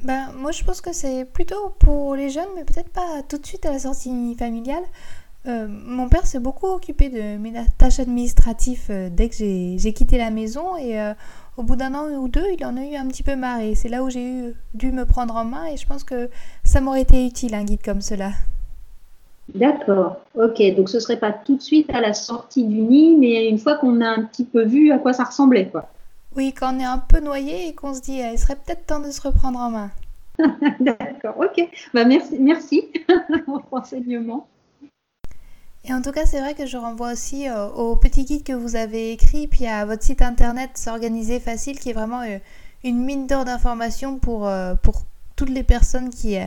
ben, 0.04 0.32
Moi, 0.38 0.52
je 0.52 0.64
pense 0.64 0.80
que 0.80 0.94
c'est 0.94 1.26
plutôt 1.26 1.72
pour 1.80 2.16
les 2.16 2.30
jeunes, 2.30 2.48
mais 2.56 2.64
peut-être 2.64 2.90
pas 2.90 3.22
tout 3.28 3.38
de 3.38 3.46
suite 3.46 3.66
à 3.66 3.72
la 3.72 3.80
sortie 3.80 4.36
familiale. 4.36 4.84
Euh, 5.46 5.68
mon 5.68 6.08
père 6.08 6.26
s'est 6.26 6.40
beaucoup 6.40 6.68
occupé 6.68 7.10
de 7.10 7.38
mes 7.38 7.52
tâches 7.78 8.00
administratives 8.00 8.86
euh, 8.90 9.10
dès 9.12 9.28
que 9.28 9.36
j'ai 9.36 9.94
quitté 9.94 10.18
la 10.18 10.30
maison 10.30 10.78
et 10.78 11.00
euh, 11.00 11.14
au 11.58 11.64
bout 11.64 11.76
d'un 11.76 11.94
an 11.94 12.10
ou 12.10 12.28
deux, 12.28 12.46
il 12.58 12.66
en 12.66 12.78
a 12.78 12.84
eu 12.84 12.96
un 12.96 13.08
petit 13.08 13.24
peu 13.24 13.36
marre 13.36 13.60
et 13.60 13.76
c'est 13.76 13.90
là 13.90 14.04
où 14.04 14.10
j'ai 14.10 14.54
dû 14.74 14.92
me 14.92 15.06
prendre 15.06 15.36
en 15.36 15.46
main 15.46 15.66
et 15.66 15.78
je 15.78 15.86
pense 15.86 16.04
que 16.04 16.30
ça 16.64 16.82
m'aurait 16.82 17.02
été 17.02 17.26
utile 17.26 17.54
un 17.54 17.64
guide 17.64 17.84
comme 17.84 18.02
cela. 18.02 18.32
D'accord, 19.54 20.18
ok. 20.36 20.62
Donc 20.76 20.90
ce 20.90 21.00
serait 21.00 21.20
pas 21.20 21.32
tout 21.32 21.58
de 21.58 21.62
suite 21.62 21.90
à 21.94 22.02
la 22.02 22.14
sortie 22.14 22.66
du 22.66 22.82
nid, 22.82 23.18
mais 23.18 23.50
une 23.50 23.60
fois 23.60 23.76
qu'on 23.76 24.02
a 24.02 24.08
un 24.08 24.24
petit 24.24 24.46
peu 24.46 24.64
vu 24.64 24.92
à 24.92 24.98
quoi 24.98 25.14
ça 25.14 25.26
ressemblait, 25.26 25.68
quoi. 25.68 25.90
Oui, 26.36 26.54
quand 26.54 26.76
on 26.76 26.80
est 26.80 26.86
un 26.86 26.98
peu 26.98 27.20
noyé 27.20 27.68
et 27.68 27.74
qu'on 27.74 27.94
se 27.94 28.02
dit, 28.02 28.20
il 28.20 28.40
serait 28.40 28.56
peut-être 28.56 28.88
temps 28.88 29.00
de 29.00 29.12
se 29.12 29.22
reprendre 29.22 29.60
en 29.60 29.70
main. 29.70 29.92
D'accord, 30.80 31.36
ok. 31.38 31.70
Bah, 31.94 32.06
merci, 32.06 32.38
merci 32.40 32.90
pour 33.46 33.62
renseignement. 33.70 34.48
Et 35.86 35.94
en 35.94 36.02
tout 36.02 36.12
cas, 36.12 36.26
c'est 36.26 36.40
vrai 36.40 36.54
que 36.54 36.66
je 36.66 36.78
renvoie 36.78 37.12
aussi 37.12 37.50
euh, 37.50 37.68
au 37.68 37.98
petit 37.98 38.24
guide 38.24 38.44
que 38.44 38.54
vous 38.54 38.78
avez 38.78 39.12
écrit, 39.12 39.48
puis 39.48 39.68
à 39.68 39.86
votre 39.86 40.02
site 40.02 40.22
internet 40.22 40.70
S'organiser 40.76 41.42
facile, 41.42 41.78
qui 41.78 41.90
est 41.90 41.94
vraiment 41.94 42.22
euh, 42.22 42.38
une 42.86 43.04
mine 43.04 43.28
d'or 43.28 43.44
d'informations 43.44 44.18
pour, 44.18 44.48
euh, 44.48 44.76
pour 44.76 45.04
toutes 45.36 45.50
les 45.50 45.64
personnes 45.64 46.10
qui, 46.10 46.38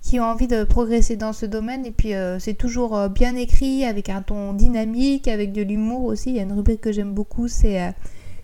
qui 0.00 0.20
ont 0.20 0.24
envie 0.24 0.46
de 0.46 0.62
progresser 0.62 1.16
dans 1.16 1.32
ce 1.32 1.44
domaine. 1.44 1.84
Et 1.86 1.90
puis 1.90 2.12
c'est 2.38 2.54
toujours 2.54 3.08
bien 3.08 3.34
écrit, 3.36 3.84
avec 3.84 4.10
un 4.10 4.22
ton 4.22 4.52
dynamique, 4.52 5.28
avec 5.28 5.52
de 5.52 5.62
l'humour 5.62 6.04
aussi. 6.04 6.30
Il 6.30 6.36
y 6.36 6.40
a 6.40 6.42
une 6.42 6.52
rubrique 6.52 6.82
que 6.82 6.92
j'aime 6.92 7.12
beaucoup, 7.12 7.48
c'est 7.48 7.94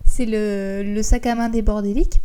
c'est 0.07 0.25
le, 0.27 0.83
le, 0.83 1.03
sac 1.03 1.27
à 1.27 1.35
main 1.35 1.51
des 1.51 1.63
bordéliques. 1.63 2.21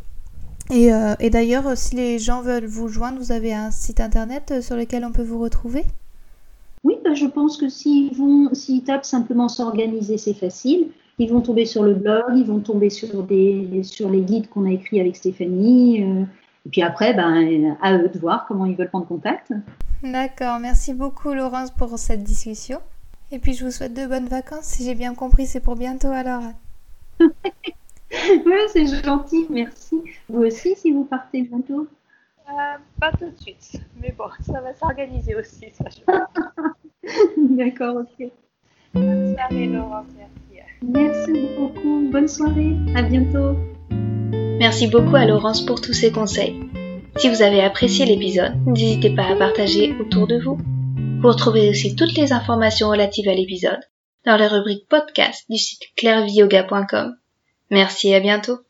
Et, 0.71 0.89
et 1.19 1.29
d'ailleurs, 1.29 1.77
si 1.77 1.95
les 1.95 2.17
gens 2.17 2.41
veulent 2.41 2.65
vous 2.65 2.87
joindre, 2.87 3.19
vous 3.19 3.33
avez 3.33 3.53
un 3.53 3.71
site 3.71 3.99
internet 3.99 4.61
sur 4.61 4.77
lequel 4.77 5.03
on 5.03 5.11
peut 5.11 5.21
vous 5.21 5.39
retrouver? 5.39 5.83
Oui, 6.85 6.97
bah, 7.03 7.15
je 7.15 7.25
pense 7.25 7.57
que 7.57 7.67
s'ils 7.67 8.13
vont, 8.15 8.53
s'ils 8.53 8.83
tapent 8.83 9.05
simplement 9.05 9.49
s'organiser, 9.49 10.19
c'est 10.19 10.35
facile. 10.35 10.89
Ils 11.17 11.31
vont 11.31 11.41
tomber 11.41 11.65
sur 11.65 11.81
le 11.81 11.95
blog, 11.95 12.25
ils 12.35 12.45
vont 12.45 12.59
tomber 12.59 12.91
sur, 12.91 13.23
des, 13.23 13.81
sur 13.81 14.07
les 14.07 14.21
guides 14.21 14.47
qu'on 14.49 14.65
a 14.65 14.71
écrits 14.71 14.99
avec 14.99 15.15
Stéphanie. 15.15 15.97
Et 16.65 16.69
puis 16.69 16.83
après, 16.83 17.15
ben, 17.15 17.75
à 17.81 17.97
eux 17.97 18.07
de 18.07 18.19
voir 18.19 18.45
comment 18.47 18.67
ils 18.67 18.75
veulent 18.75 18.89
prendre 18.89 19.07
contact. 19.07 19.51
D'accord, 20.03 20.59
merci 20.59 20.93
beaucoup 20.93 21.33
Laurence 21.33 21.71
pour 21.71 21.97
cette 21.97 22.23
discussion. 22.23 22.77
Et 23.31 23.39
puis 23.39 23.53
je 23.53 23.65
vous 23.65 23.71
souhaite 23.71 23.95
de 23.95 24.05
bonnes 24.05 24.27
vacances. 24.27 24.65
Si 24.65 24.85
j'ai 24.85 24.93
bien 24.93 25.15
compris, 25.15 25.47
c'est 25.47 25.61
pour 25.61 25.75
bientôt 25.75 26.09
alors. 26.09 26.43
oui, 27.19 28.59
c'est 28.71 29.03
gentil, 29.03 29.47
merci. 29.49 30.03
Vous 30.29 30.43
aussi, 30.43 30.75
si 30.75 30.91
vous 30.91 31.05
partez 31.05 31.41
bientôt 31.41 31.87
euh, 32.49 32.77
Pas 32.99 33.11
tout 33.11 33.29
de 33.29 33.39
suite, 33.39 33.81
mais 34.01 34.13
bon, 34.17 34.25
ça 34.41 34.61
va 34.61 34.73
s'organiser 34.73 35.35
aussi. 35.35 35.67
D'accord, 37.37 37.97
ok. 37.97 38.29
Bonne 38.93 39.35
soirée 39.35 39.67
Laurence, 39.67 40.07
merci. 40.17 40.35
Merci 40.81 41.31
beaucoup, 41.57 42.09
bonne 42.11 42.27
soirée, 42.27 42.75
à 42.95 43.01
bientôt. 43.01 43.55
Merci 44.59 44.87
beaucoup 44.87 45.15
à 45.15 45.25
Laurence 45.25 45.65
pour 45.65 45.81
tous 45.81 45.93
ses 45.93 46.11
conseils. 46.11 46.69
Si 47.17 47.29
vous 47.29 47.41
avez 47.41 47.61
apprécié 47.61 48.05
l'épisode, 48.05 48.53
n'hésitez 48.65 49.09
pas 49.09 49.25
à 49.25 49.35
partager 49.35 49.95
autour 49.99 50.27
de 50.27 50.39
vous. 50.39 50.57
Vous 51.21 51.27
retrouvez 51.27 51.69
aussi 51.69 51.95
toutes 51.95 52.15
les 52.15 52.33
informations 52.33 52.89
relatives 52.89 53.29
à 53.29 53.33
l'épisode 53.33 53.79
dans 54.25 54.37
la 54.37 54.47
rubrique 54.47 54.87
podcast 54.89 55.45
du 55.49 55.57
site 55.57 55.83
clairviyoga.com. 55.95 57.15
Merci 57.71 58.09
et 58.09 58.15
à 58.15 58.19
bientôt. 58.19 58.64